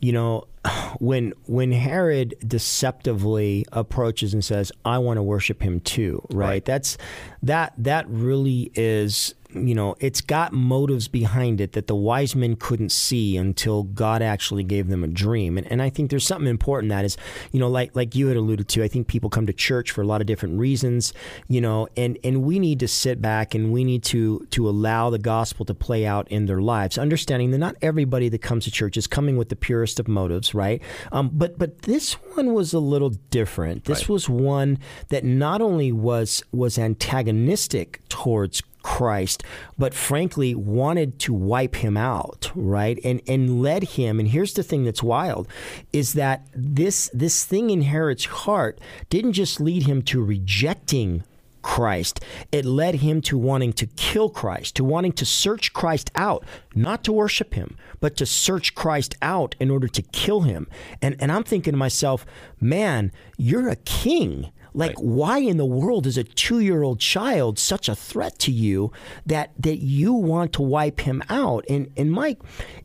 you 0.00 0.12
know, 0.12 0.46
when 0.98 1.32
when 1.46 1.72
Herod 1.72 2.34
deceptively 2.46 3.66
approaches 3.72 4.34
and 4.34 4.44
says, 4.44 4.72
"I 4.84 4.98
want 4.98 5.18
to 5.18 5.22
worship 5.22 5.62
him 5.62 5.80
too," 5.80 6.24
right? 6.30 6.46
right? 6.46 6.64
That's 6.64 6.98
that 7.42 7.72
that 7.78 8.08
really 8.08 8.70
is 8.74 9.34
you 9.54 9.74
know, 9.74 9.96
it's 10.00 10.20
got 10.20 10.52
motives 10.52 11.08
behind 11.08 11.60
it 11.60 11.72
that 11.72 11.86
the 11.86 11.94
wise 11.94 12.34
men 12.34 12.56
couldn't 12.56 12.90
see 12.90 13.36
until 13.36 13.84
God 13.84 14.22
actually 14.22 14.64
gave 14.64 14.88
them 14.88 15.04
a 15.04 15.08
dream. 15.08 15.56
And, 15.58 15.70
and 15.70 15.80
I 15.80 15.90
think 15.90 16.10
there's 16.10 16.26
something 16.26 16.48
important 16.48 16.90
that 16.90 17.04
is, 17.04 17.16
you 17.52 17.60
know, 17.60 17.68
like 17.68 17.94
like 17.94 18.14
you 18.14 18.28
had 18.28 18.36
alluded 18.36 18.68
to, 18.68 18.82
I 18.82 18.88
think 18.88 19.06
people 19.06 19.30
come 19.30 19.46
to 19.46 19.52
church 19.52 19.90
for 19.90 20.02
a 20.02 20.06
lot 20.06 20.20
of 20.20 20.26
different 20.26 20.58
reasons, 20.58 21.12
you 21.48 21.60
know, 21.60 21.88
and, 21.96 22.18
and 22.24 22.42
we 22.42 22.58
need 22.58 22.80
to 22.80 22.88
sit 22.88 23.22
back 23.22 23.54
and 23.54 23.72
we 23.72 23.84
need 23.84 24.02
to 24.04 24.46
to 24.50 24.68
allow 24.68 25.10
the 25.10 25.18
gospel 25.18 25.64
to 25.66 25.74
play 25.74 26.06
out 26.06 26.28
in 26.28 26.46
their 26.46 26.60
lives, 26.60 26.98
understanding 26.98 27.50
that 27.50 27.58
not 27.58 27.76
everybody 27.82 28.28
that 28.28 28.42
comes 28.42 28.64
to 28.64 28.70
church 28.70 28.96
is 28.96 29.06
coming 29.06 29.36
with 29.36 29.48
the 29.48 29.56
purest 29.56 30.00
of 30.00 30.08
motives, 30.08 30.54
right? 30.54 30.82
Um, 31.12 31.30
but 31.32 31.58
but 31.58 31.82
this 31.82 32.14
one 32.34 32.52
was 32.52 32.72
a 32.72 32.78
little 32.78 33.10
different. 33.30 33.84
This 33.84 34.02
right. 34.02 34.08
was 34.10 34.28
one 34.28 34.78
that 35.08 35.24
not 35.24 35.60
only 35.60 35.92
was 35.92 36.42
was 36.52 36.78
antagonistic 36.78 38.00
towards 38.08 38.62
Christ, 38.84 39.42
but 39.78 39.94
frankly 39.94 40.54
wanted 40.54 41.18
to 41.20 41.32
wipe 41.32 41.76
him 41.76 41.96
out, 41.96 42.52
right? 42.54 43.00
And 43.02 43.22
and 43.26 43.62
led 43.62 43.82
him. 43.82 44.20
And 44.20 44.28
here's 44.28 44.52
the 44.52 44.62
thing 44.62 44.84
that's 44.84 45.02
wild 45.02 45.48
is 45.92 46.12
that 46.12 46.46
this 46.54 47.10
this 47.14 47.46
thing 47.46 47.70
in 47.70 47.82
Herod's 47.82 48.26
heart 48.26 48.78
didn't 49.08 49.32
just 49.32 49.58
lead 49.58 49.84
him 49.84 50.02
to 50.02 50.22
rejecting 50.22 51.24
Christ. 51.62 52.20
It 52.52 52.66
led 52.66 52.96
him 52.96 53.22
to 53.22 53.38
wanting 53.38 53.72
to 53.72 53.86
kill 53.86 54.28
Christ, 54.28 54.76
to 54.76 54.84
wanting 54.84 55.12
to 55.12 55.24
search 55.24 55.72
Christ 55.72 56.10
out, 56.14 56.44
not 56.74 57.02
to 57.04 57.12
worship 57.12 57.54
him, 57.54 57.78
but 58.00 58.18
to 58.18 58.26
search 58.26 58.74
Christ 58.74 59.16
out 59.22 59.56
in 59.58 59.70
order 59.70 59.88
to 59.88 60.02
kill 60.02 60.42
him. 60.42 60.68
And 61.00 61.16
and 61.18 61.32
I'm 61.32 61.42
thinking 61.42 61.72
to 61.72 61.78
myself, 61.78 62.26
man, 62.60 63.12
you're 63.38 63.70
a 63.70 63.76
king. 63.76 64.52
Like, 64.74 64.96
right. 64.96 65.04
why 65.04 65.38
in 65.38 65.56
the 65.56 65.64
world 65.64 66.06
is 66.06 66.18
a 66.18 66.24
two 66.24 66.58
year 66.58 66.82
old 66.82 66.98
child 66.98 67.58
such 67.58 67.88
a 67.88 67.94
threat 67.94 68.38
to 68.40 68.52
you 68.52 68.92
that 69.24 69.52
that 69.58 69.78
you 69.78 70.12
want 70.12 70.52
to 70.54 70.62
wipe 70.62 71.00
him 71.00 71.22
out? 71.28 71.64
And 71.68 71.90
and 71.96 72.12
Mike, 72.12 72.40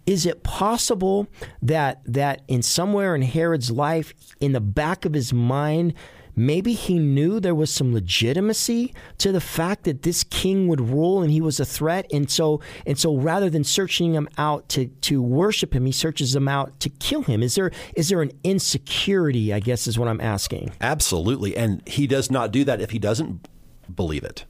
is 0.06 0.26
it 0.26 0.44
possible 0.44 1.28
that 1.62 2.02
that 2.06 2.44
in 2.48 2.62
somewhere 2.62 3.16
in 3.16 3.24
Herod's 3.24 3.72
life, 3.72 4.14
in 4.40 4.54
the 4.54 4.62
back 4.62 5.04
of 5.04 5.14
his 5.14 5.34
mind, 5.34 5.94
maybe 6.40 6.72
he 6.74 6.98
knew 6.98 7.40
there 7.40 7.54
was 7.54 7.72
some 7.72 7.94
legitimacy 7.94 8.94
to 9.18 9.32
the 9.32 9.42
fact 9.42 9.84
that 9.84 10.04
this 10.04 10.24
king 10.24 10.68
would 10.70 10.80
rule 10.80 11.22
and 11.22 11.32
he 11.32 11.42
was 11.42 11.60
a 11.60 11.66
threat. 11.66 12.08
And 12.12 12.32
so 12.32 12.62
and 12.86 12.98
so 12.98 13.18
rather 13.18 13.50
than 13.50 13.64
searching 13.64 14.14
him 14.14 14.30
out 14.38 14.70
to 14.70 14.88
to 14.88 15.22
worship 15.22 15.76
him 15.76 15.86
he 15.86 15.92
searches 15.92 16.36
him 16.36 16.48
out 16.48 16.80
to 16.80 16.90
kill 16.90 17.24
him. 17.24 17.44
Is 17.44 17.56
there 17.56 17.72
is 17.96 18.10
there 18.10 18.22
an 18.22 18.32
insecurity 18.44 19.54
i 19.54 19.60
guess 19.60 19.86
is 19.86 20.00
what 20.00 20.08
i'm 20.08 20.22
asking? 20.22 20.72
Absolutely. 20.80 21.58
And 21.58 21.86
he 21.88 22.08
does 22.08 22.32
not 22.32 22.52
do 22.52 22.64
that 22.64 22.80
if 22.80 22.92
he 22.92 23.00
doesn't 23.00 23.48
believe 23.94 24.24
it. 24.24 24.46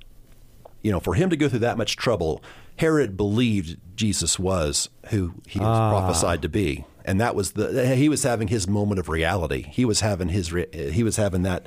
You 0.83 0.91
know 0.91 0.99
for 0.99 1.15
him 1.15 1.29
to 1.29 1.35
go 1.35 1.49
through 1.49 1.59
that 1.59 1.77
much 1.77 1.97
trouble 1.97 2.43
herod 2.79 3.15
believed 3.15 3.77
jesus 3.95 4.39
was 4.39 4.89
who 5.09 5.33
he 5.47 5.59
was 5.59 5.67
ah. 5.67 5.89
prophesied 5.89 6.41
to 6.41 6.49
be 6.49 6.85
and 7.09 7.19
that 7.19 7.33
was 7.33 7.53
the 7.53 7.95
he 7.95 8.07
was 8.07 8.21
having 8.21 8.49
his 8.49 8.67
moment 8.67 8.99
of 8.99 9.09
reality. 9.09 9.63
He 9.63 9.83
was 9.83 10.01
having 10.01 10.29
his 10.29 10.53
he 10.71 11.01
was 11.01 11.15
having 11.15 11.41
that. 11.41 11.65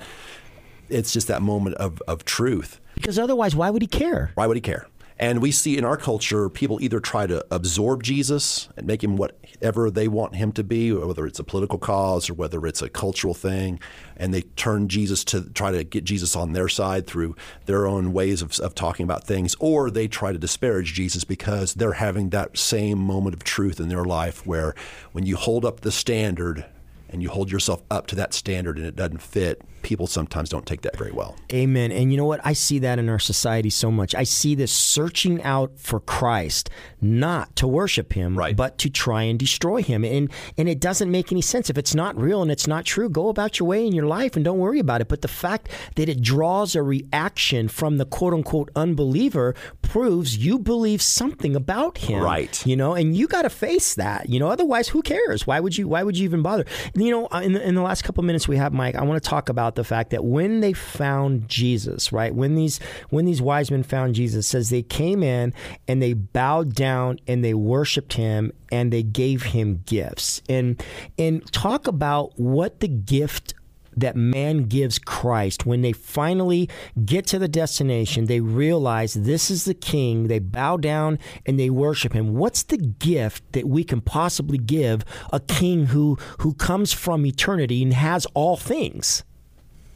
It's 0.89 1.13
just 1.13 1.27
that 1.27 1.43
moment 1.43 1.75
of 1.77 2.01
of 2.07 2.25
truth. 2.25 2.81
Because 2.95 3.19
otherwise, 3.19 3.57
why 3.57 3.69
would 3.69 3.83
he 3.83 3.89
care? 3.89 4.31
Why 4.37 4.47
would 4.47 4.57
he 4.57 4.61
care? 4.61 4.87
And 5.23 5.41
we 5.41 5.53
see 5.53 5.79
in 5.79 5.85
our 5.85 5.97
culture, 5.97 6.49
people 6.49 6.83
either 6.83 6.99
try 6.99 7.29
to 7.29 7.47
absorb 7.49 8.03
Jesus 8.03 8.69
and 8.77 8.89
make 8.89 9.05
him 9.05 9.17
whatever 9.17 9.89
they 9.89 10.09
want 10.09 10.35
him 10.35 10.51
to 10.51 10.65
be, 10.65 10.93
whether 10.93 11.29
it's 11.29 11.39
a 11.39 11.45
political 11.45 11.79
cause 11.79 12.29
or 12.29 12.35
whether 12.35 12.67
it's 12.67 12.83
a 12.83 12.89
cultural 12.89 13.33
thing, 13.33 13.79
and 14.17 14.35
they 14.35 14.43
turn 14.43 14.89
Jesus 14.89 15.23
to 15.27 15.49
try 15.51 15.71
to 15.71 15.85
get 15.85 16.03
Jesus 16.03 16.35
on 16.35 16.55
their 16.55 16.69
side 16.69 17.07
through 17.07 17.37
their 17.67 17.87
own 17.87 18.13
ways 18.13 18.43
of, 18.43 18.59
of 18.59 18.75
talking 18.75 19.05
about 19.05 19.23
things, 19.23 19.55
or 19.61 19.93
they 19.93 20.09
try 20.09 20.33
to 20.33 20.39
disparage 20.41 20.93
Jesus 20.93 21.23
because 21.23 21.75
they're 21.75 21.93
having 21.93 22.31
that 22.31 22.59
same 22.59 22.99
moment 22.99 23.37
of 23.37 23.45
truth 23.45 23.79
in 23.79 23.87
their 23.87 24.05
life 24.05 24.45
where 24.45 24.75
when 25.13 25.25
you 25.25 25.37
hold 25.37 25.65
up 25.65 25.83
the 25.83 25.93
standard 25.93 26.67
and 27.09 27.23
you 27.23 27.29
hold 27.29 27.53
yourself 27.53 27.81
up 27.93 28.09
to 28.09 28.17
that 28.17 28.35
standard 28.35 28.77
and 28.77 28.87
it 28.89 28.97
doesn't 28.97 29.23
fit, 29.23 29.63
people 29.83 30.07
sometimes 30.07 30.49
don't 30.49 30.67
take 30.67 30.83
that 30.83 30.97
very 30.97 31.13
well. 31.13 31.37
Amen. 31.53 31.93
And 31.93 32.11
you 32.11 32.17
know 32.17 32.25
what? 32.25 32.41
I 32.45 32.53
see 32.53 32.79
that 32.81 32.99
in 32.99 33.09
our 33.09 33.19
society 33.19 33.71
so 33.71 33.91
much. 33.91 34.15
I 34.15 34.25
see 34.25 34.55
this 34.55 34.73
searching 34.73 35.43
out 35.43 35.79
for 35.79 36.01
Christ, 36.01 36.71
not 37.01 37.55
to 37.57 37.67
worship 37.67 38.13
him, 38.13 38.37
right. 38.37 38.57
but 38.57 38.79
to 38.79 38.91
try 38.91 39.23
and 39.23 39.39
destroy 39.39 39.83
him. 39.83 40.05
And 40.05 40.31
and 40.57 40.69
it 40.69 40.81
doesn't 40.81 41.11
make 41.11 41.33
any 41.33 41.43
sense. 41.43 41.71
If 41.71 41.79
it's 41.79 41.95
not 41.95 42.17
real 42.17 42.43
and 42.43 42.51
it's 42.51 42.67
not 42.67 42.85
true, 42.85 43.09
go 43.09 43.29
about 43.29 43.59
your 43.59 43.69
way 43.69 43.87
in 43.87 43.93
your 43.93 44.07
life 44.07 44.37
and 44.37 44.45
don't 44.45 44.59
worry 44.59 44.79
about 44.79 45.01
it. 45.01 45.09
But 45.09 45.23
the 45.23 45.29
fact 45.29 45.69
that 45.97 46.09
it 46.09 46.21
draws 46.23 46.75
a 46.75 46.83
reaction 46.83 47.69
from 47.69 47.99
the 47.99 48.07
quote 48.07 48.35
unquote 48.35 48.71
unbeliever 48.77 49.55
proves 49.83 50.37
you 50.37 50.59
believe 50.59 51.03
something 51.03 51.57
about 51.57 51.99
him. 51.99 52.23
Right. 52.23 52.65
You 52.67 52.77
know, 52.77 52.95
and 52.95 53.17
you 53.17 53.27
got 53.27 53.43
to 53.43 53.51
face 53.51 53.95
that. 53.95 54.29
You 54.29 54.39
know, 54.41 54.49
otherwise 54.49 54.89
who 54.89 55.03
cares? 55.03 55.47
Why 55.47 55.61
would 55.61 55.77
you 55.77 55.89
why 55.89 56.03
would 56.03 56.17
you 56.17 56.25
even 56.25 56.43
bother? 56.43 56.65
You 56.95 57.11
know, 57.11 57.27
in 57.29 57.53
the, 57.53 57.67
in 57.67 57.75
the 57.75 57.83
last 57.83 58.03
couple 58.05 58.23
minutes 58.23 58.49
we 58.49 58.57
have 58.57 58.73
Mike, 58.73 58.95
I 58.95 59.03
want 59.03 59.23
to 59.23 59.29
talk 59.29 59.49
about 59.49 59.72
about 59.73 59.83
the 59.83 59.89
fact 59.89 60.11
that 60.11 60.25
when 60.25 60.61
they 60.61 60.73
found 60.73 61.49
Jesus, 61.49 62.13
right? 62.13 62.35
When 62.35 62.55
these 62.55 62.79
when 63.11 63.25
these 63.25 63.41
wise 63.41 63.71
men 63.71 63.83
found 63.83 64.15
Jesus, 64.15 64.47
says 64.47 64.69
they 64.69 64.83
came 64.83 65.23
in 65.23 65.55
and 65.89 66.03
they 66.03 66.13
bowed 66.13 66.75
down 66.75 67.19
and 67.27 67.45
they 67.45 67.55
worshiped 67.55 68.15
him 68.15 68.53
and 68.71 68.93
they 68.93 69.03
gave 69.03 69.43
him 69.43 69.83
gifts. 69.87 70.43
And 70.49 70.83
and 71.19 71.51
talk 71.53 71.87
about 71.87 72.39
what 72.39 72.81
the 72.81 72.89
gift 72.89 73.55
that 73.97 74.17
man 74.17 74.65
gives 74.65 74.99
Christ, 74.99 75.67
when 75.67 75.83
they 75.83 75.93
finally 75.93 76.69
get 77.05 77.27
to 77.29 77.39
the 77.39 77.49
destination, 77.49 78.25
they 78.25 78.41
realize 78.41 79.15
this 79.15 79.51
is 79.51 79.65
the 79.65 79.75
king, 79.75 80.29
they 80.29 80.39
bow 80.39 80.79
down 80.79 81.19
and 81.45 81.59
they 81.59 81.71
worship 81.71 82.13
him. 82.13 82.35
What's 82.35 82.63
the 82.63 82.79
gift 82.79 83.53
that 83.53 83.69
we 83.69 83.85
can 83.85 84.01
possibly 84.01 84.59
give 84.59 85.05
a 85.33 85.41
king 85.41 85.87
who, 85.87 86.17
who 86.39 86.55
comes 86.55 86.93
from 86.93 87.27
eternity 87.27 87.83
and 87.83 87.93
has 87.93 88.27
all 88.35 88.57
things? 88.57 89.25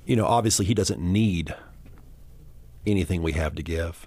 You 0.07 0.17
know, 0.17 0.27
obviously 0.27 0.65
he 0.65 0.75
doesn't 0.75 1.01
need 1.01 1.55
anything 2.87 3.23
we 3.23 3.33
have 3.33 3.55
to 3.57 3.63
give. 3.63 4.07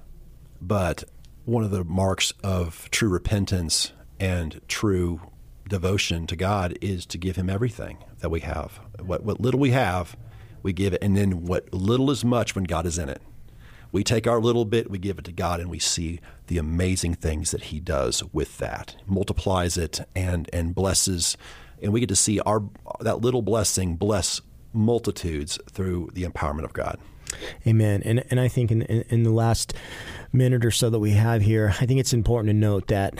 But 0.61 1.03
one 1.45 1.63
of 1.63 1.71
the 1.71 1.83
marks 1.83 2.33
of 2.43 2.89
true 2.91 3.09
repentance 3.09 3.91
and 4.19 4.61
true 4.67 5.21
devotion 5.67 6.25
to 6.27 6.35
God 6.35 6.77
is 6.81 7.05
to 7.07 7.17
give 7.17 7.35
him 7.35 7.49
everything 7.49 7.97
that 8.19 8.29
we 8.29 8.39
have. 8.41 8.79
What, 8.99 9.23
what 9.23 9.39
little 9.39 9.59
we 9.59 9.71
have, 9.71 10.17
we 10.63 10.73
give 10.73 10.93
it. 10.93 11.03
And 11.03 11.15
then 11.15 11.45
what 11.45 11.73
little 11.73 12.09
is 12.11 12.25
much 12.25 12.55
when 12.55 12.63
God 12.63 12.85
is 12.85 12.97
in 12.97 13.09
it. 13.09 13.21
We 13.91 14.03
take 14.03 14.27
our 14.27 14.39
little 14.39 14.65
bit, 14.65 14.91
we 14.91 14.99
give 14.99 15.17
it 15.17 15.25
to 15.25 15.31
God, 15.31 15.59
and 15.59 15.69
we 15.69 15.79
see 15.79 16.19
the 16.45 16.59
amazing 16.59 17.15
things 17.15 17.49
that 17.51 17.63
He 17.63 17.79
does 17.79 18.23
with 18.31 18.59
that, 18.59 18.95
multiplies 19.07 19.77
it, 19.77 20.01
and 20.15 20.47
and 20.53 20.75
blesses, 20.75 21.35
and 21.81 21.91
we 21.91 21.99
get 21.99 22.09
to 22.09 22.15
see 22.15 22.39
our 22.41 22.61
that 22.99 23.21
little 23.21 23.41
blessing 23.41 23.95
bless 23.95 24.41
multitudes 24.73 25.59
through 25.69 26.09
the 26.13 26.23
empowerment 26.23 26.63
of 26.63 26.73
God. 26.73 26.99
Amen. 27.67 28.01
And 28.03 28.23
and 28.29 28.39
I 28.39 28.47
think 28.47 28.71
in, 28.71 28.81
in, 28.83 29.03
in 29.09 29.23
the 29.23 29.31
last 29.31 29.73
minute 30.31 30.65
or 30.65 30.71
so 30.71 30.89
that 30.89 30.99
we 30.99 31.11
have 31.11 31.41
here, 31.41 31.73
I 31.79 31.85
think 31.85 31.99
it's 31.99 32.13
important 32.13 32.49
to 32.49 32.53
note 32.53 32.87
that 32.87 33.15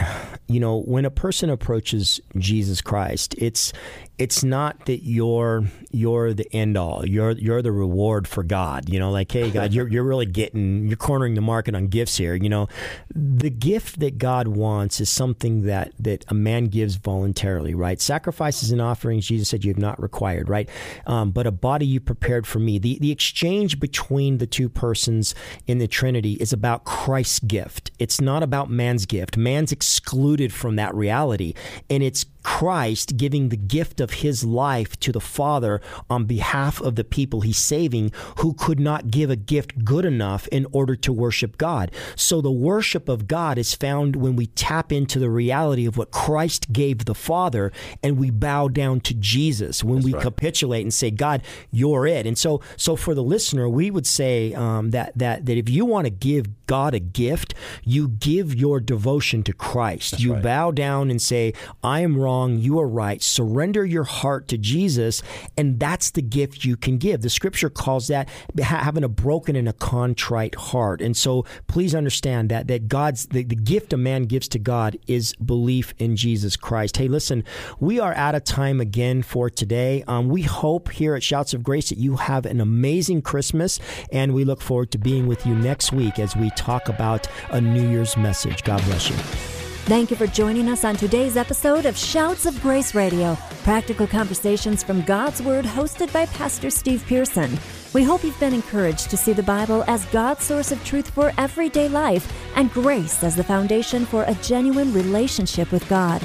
you 0.46 0.60
know 0.60 0.80
when 0.80 1.04
a 1.04 1.10
person 1.10 1.50
approaches 1.50 2.20
Jesus 2.36 2.80
Christ, 2.80 3.34
it's 3.38 3.72
it's 4.20 4.44
not 4.44 4.84
that 4.84 5.02
you're 5.02 5.64
you're 5.90 6.34
the 6.34 6.46
end 6.54 6.76
all. 6.76 7.06
You're 7.06 7.30
you're 7.32 7.62
the 7.62 7.72
reward 7.72 8.28
for 8.28 8.42
God. 8.42 8.90
You 8.90 8.98
know, 8.98 9.10
like 9.10 9.32
hey 9.32 9.50
God, 9.50 9.72
you're 9.72 9.88
you're 9.88 10.04
really 10.04 10.26
getting 10.26 10.86
you're 10.86 10.98
cornering 10.98 11.34
the 11.34 11.40
market 11.40 11.74
on 11.74 11.86
gifts 11.86 12.18
here. 12.18 12.34
You 12.34 12.50
know, 12.50 12.68
the 13.14 13.48
gift 13.48 13.98
that 14.00 14.18
God 14.18 14.46
wants 14.46 15.00
is 15.00 15.08
something 15.08 15.62
that 15.62 15.92
that 15.98 16.26
a 16.28 16.34
man 16.34 16.66
gives 16.66 16.96
voluntarily, 16.96 17.74
right? 17.74 17.98
Sacrifices 17.98 18.70
and 18.70 18.82
offerings, 18.82 19.26
Jesus 19.26 19.48
said 19.48 19.64
you 19.64 19.70
have 19.70 19.78
not 19.78 20.00
required, 20.00 20.50
right? 20.50 20.68
Um, 21.06 21.30
but 21.30 21.46
a 21.46 21.50
body 21.50 21.86
you 21.86 21.98
prepared 21.98 22.46
for 22.46 22.58
me. 22.58 22.78
The 22.78 22.98
the 22.98 23.10
exchange 23.10 23.80
between 23.80 24.36
the 24.36 24.46
two 24.46 24.68
persons 24.68 25.34
in 25.66 25.78
the 25.78 25.88
Trinity 25.88 26.34
is 26.34 26.52
about 26.52 26.84
Christ's 27.00 27.38
gift. 27.40 27.90
It's 27.98 28.20
not 28.20 28.42
about 28.42 28.68
man's 28.68 29.06
gift. 29.06 29.38
Man's 29.38 29.72
excluded 29.72 30.52
from 30.52 30.76
that 30.76 30.94
reality, 30.94 31.54
and 31.88 32.02
it's 32.02 32.26
Christ 32.42 33.16
giving 33.16 33.48
the 33.48 33.56
gift 33.56 34.00
of 34.00 34.10
his 34.14 34.44
life 34.44 34.98
to 35.00 35.12
the 35.12 35.20
Father 35.20 35.80
on 36.08 36.24
behalf 36.24 36.80
of 36.80 36.96
the 36.96 37.04
people 37.04 37.42
he's 37.42 37.58
saving 37.58 38.12
who 38.38 38.54
could 38.54 38.80
not 38.80 39.10
give 39.10 39.30
a 39.30 39.36
gift 39.36 39.84
good 39.84 40.04
enough 40.04 40.48
in 40.48 40.66
order 40.72 40.96
to 40.96 41.12
worship 41.12 41.58
God. 41.58 41.90
So 42.16 42.40
the 42.40 42.50
worship 42.50 43.08
of 43.08 43.26
God 43.26 43.58
is 43.58 43.74
found 43.74 44.16
when 44.16 44.36
we 44.36 44.46
tap 44.46 44.92
into 44.92 45.18
the 45.18 45.30
reality 45.30 45.86
of 45.86 45.96
what 45.96 46.10
Christ 46.10 46.72
gave 46.72 47.04
the 47.04 47.14
Father 47.14 47.72
and 48.02 48.18
we 48.18 48.30
bow 48.30 48.68
down 48.68 49.00
to 49.00 49.14
Jesus, 49.14 49.84
when 49.84 49.96
That's 49.96 50.06
we 50.06 50.14
right. 50.14 50.22
capitulate 50.22 50.82
and 50.82 50.94
say, 50.94 51.10
God, 51.10 51.42
you're 51.70 52.06
it. 52.06 52.26
And 52.26 52.38
so, 52.38 52.60
so 52.76 52.96
for 52.96 53.14
the 53.14 53.22
listener, 53.22 53.68
we 53.68 53.90
would 53.90 54.06
say 54.06 54.54
um, 54.54 54.90
that, 54.90 55.12
that, 55.16 55.46
that 55.46 55.56
if 55.56 55.68
you 55.68 55.84
want 55.84 56.06
to 56.06 56.10
give 56.10 56.66
God 56.66 56.94
a 56.94 57.00
gift, 57.00 57.54
you 57.84 58.08
give 58.08 58.54
your 58.54 58.80
devotion 58.80 59.42
to 59.42 59.52
Christ. 59.52 60.12
That's 60.12 60.22
you 60.22 60.34
right. 60.34 60.42
bow 60.42 60.70
down 60.70 61.10
and 61.10 61.20
say, 61.20 61.52
I 61.82 62.00
am 62.00 62.16
wrong 62.16 62.29
wrong, 62.30 62.58
you 62.58 62.78
are 62.78 62.88
right. 62.88 63.22
Surrender 63.22 63.84
your 63.84 64.04
heart 64.04 64.48
to 64.48 64.58
Jesus, 64.58 65.22
and 65.56 65.78
that's 65.80 66.10
the 66.12 66.22
gift 66.22 66.64
you 66.64 66.76
can 66.76 66.98
give. 66.98 67.22
The 67.22 67.30
scripture 67.30 67.70
calls 67.70 68.08
that 68.08 68.28
having 68.58 69.04
a 69.04 69.08
broken 69.08 69.56
and 69.56 69.68
a 69.68 69.72
contrite 69.72 70.54
heart. 70.54 71.00
And 71.00 71.16
so 71.16 71.44
please 71.66 71.94
understand 71.94 72.50
that 72.50 72.68
that 72.68 72.88
God's 72.88 73.26
the, 73.26 73.42
the 73.42 73.56
gift 73.56 73.92
a 73.92 73.96
man 73.96 74.24
gives 74.24 74.48
to 74.48 74.58
God 74.58 74.96
is 75.06 75.34
belief 75.34 75.92
in 75.98 76.16
Jesus 76.16 76.56
Christ. 76.56 76.96
Hey, 76.96 77.08
listen, 77.08 77.44
we 77.80 77.98
are 77.98 78.14
out 78.14 78.34
of 78.34 78.44
time 78.44 78.80
again 78.80 79.22
for 79.22 79.50
today. 79.50 80.04
Um, 80.06 80.28
we 80.28 80.42
hope 80.42 80.90
here 80.90 81.14
at 81.14 81.22
Shouts 81.22 81.54
of 81.54 81.62
Grace 81.62 81.88
that 81.88 81.98
you 81.98 82.16
have 82.16 82.46
an 82.46 82.60
amazing 82.60 83.22
Christmas, 83.22 83.78
and 84.12 84.34
we 84.34 84.44
look 84.44 84.60
forward 84.60 84.90
to 84.92 84.98
being 84.98 85.26
with 85.26 85.46
you 85.46 85.54
next 85.54 85.92
week 85.92 86.18
as 86.18 86.36
we 86.36 86.50
talk 86.50 86.88
about 86.88 87.26
a 87.50 87.60
New 87.60 87.88
Year's 87.90 88.16
message. 88.16 88.62
God 88.62 88.82
bless 88.84 89.10
you. 89.10 89.59
Thank 89.90 90.12
you 90.12 90.16
for 90.16 90.28
joining 90.28 90.68
us 90.68 90.84
on 90.84 90.94
today's 90.94 91.36
episode 91.36 91.84
of 91.84 91.98
Shouts 91.98 92.46
of 92.46 92.62
Grace 92.62 92.94
Radio, 92.94 93.36
practical 93.64 94.06
conversations 94.06 94.84
from 94.84 95.02
God's 95.02 95.42
Word 95.42 95.64
hosted 95.64 96.12
by 96.12 96.26
Pastor 96.26 96.70
Steve 96.70 97.04
Pearson. 97.08 97.58
We 97.92 98.04
hope 98.04 98.22
you've 98.22 98.38
been 98.38 98.54
encouraged 98.54 99.10
to 99.10 99.16
see 99.16 99.32
the 99.32 99.42
Bible 99.42 99.82
as 99.88 100.04
God's 100.06 100.44
source 100.44 100.70
of 100.70 100.84
truth 100.84 101.10
for 101.10 101.32
everyday 101.38 101.88
life 101.88 102.32
and 102.54 102.72
grace 102.72 103.24
as 103.24 103.34
the 103.34 103.42
foundation 103.42 104.06
for 104.06 104.22
a 104.22 104.34
genuine 104.34 104.94
relationship 104.94 105.72
with 105.72 105.88
God. 105.88 106.22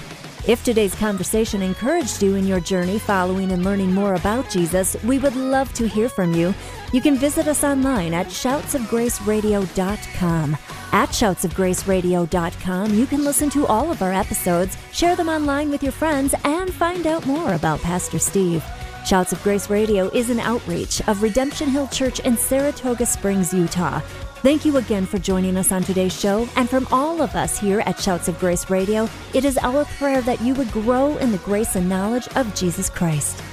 If 0.48 0.64
today's 0.64 0.94
conversation 0.94 1.64
encouraged 1.64 2.22
you 2.22 2.36
in 2.36 2.46
your 2.46 2.60
journey 2.60 3.00
following 3.00 3.52
and 3.52 3.66
learning 3.66 3.92
more 3.92 4.14
about 4.14 4.48
Jesus, 4.48 4.96
we 5.04 5.18
would 5.18 5.36
love 5.36 5.74
to 5.74 5.88
hear 5.88 6.08
from 6.08 6.36
you. 6.36 6.54
You 6.94 7.02
can 7.02 7.16
visit 7.16 7.48
us 7.48 7.64
online 7.64 8.14
at 8.14 8.28
shoutsofgraceradio.com. 8.28 10.58
At 10.96 11.10
shoutsofgraceradio.com, 11.10 12.94
you 12.94 13.06
can 13.06 13.26
listen 13.26 13.50
to 13.50 13.68
all 13.68 13.92
of 13.92 14.02
our 14.02 14.14
episodes, 14.14 14.78
share 14.94 15.18
them 15.18 15.28
online 15.28 15.70
with 15.70 15.84
your 15.84 15.92
friends, 15.92 16.34
and 16.46 16.74
find 16.74 17.06
out 17.06 17.26
more 17.28 17.52
about 17.52 17.82
Pastor 17.82 18.18
Steve. 18.18 18.64
Shouts 19.06 19.34
of 19.34 19.44
Grace 19.44 19.70
Radio 19.70 20.08
is 20.12 20.30
an 20.30 20.40
outreach 20.40 21.06
of 21.10 21.22
Redemption 21.22 21.68
Hill 21.68 21.90
Church 21.90 22.22
in 22.22 22.38
Saratoga 22.38 23.06
Springs, 23.06 23.54
Utah. 23.54 24.00
Thank 24.38 24.64
you 24.64 24.78
again 24.78 25.06
for 25.06 25.20
joining 25.20 25.58
us 25.58 25.74
on 25.74 25.84
today's 25.84 26.18
show. 26.18 26.48
And 26.56 26.70
from 26.70 26.88
all 26.94 27.22
of 27.22 27.36
us 27.36 27.60
here 27.60 27.82
at 27.82 28.00
Shouts 28.00 28.30
of 28.30 28.40
Grace 28.40 28.70
Radio, 28.70 29.10
it 29.34 29.44
is 29.44 29.58
our 29.58 29.84
prayer 29.98 30.22
that 30.22 30.40
you 30.40 30.54
would 30.54 30.72
grow 30.72 31.18
in 31.18 31.34
the 31.34 31.40
grace 31.40 31.76
and 31.76 31.90
knowledge 31.90 32.30
of 32.38 32.56
Jesus 32.56 32.90
Christ. 32.90 33.44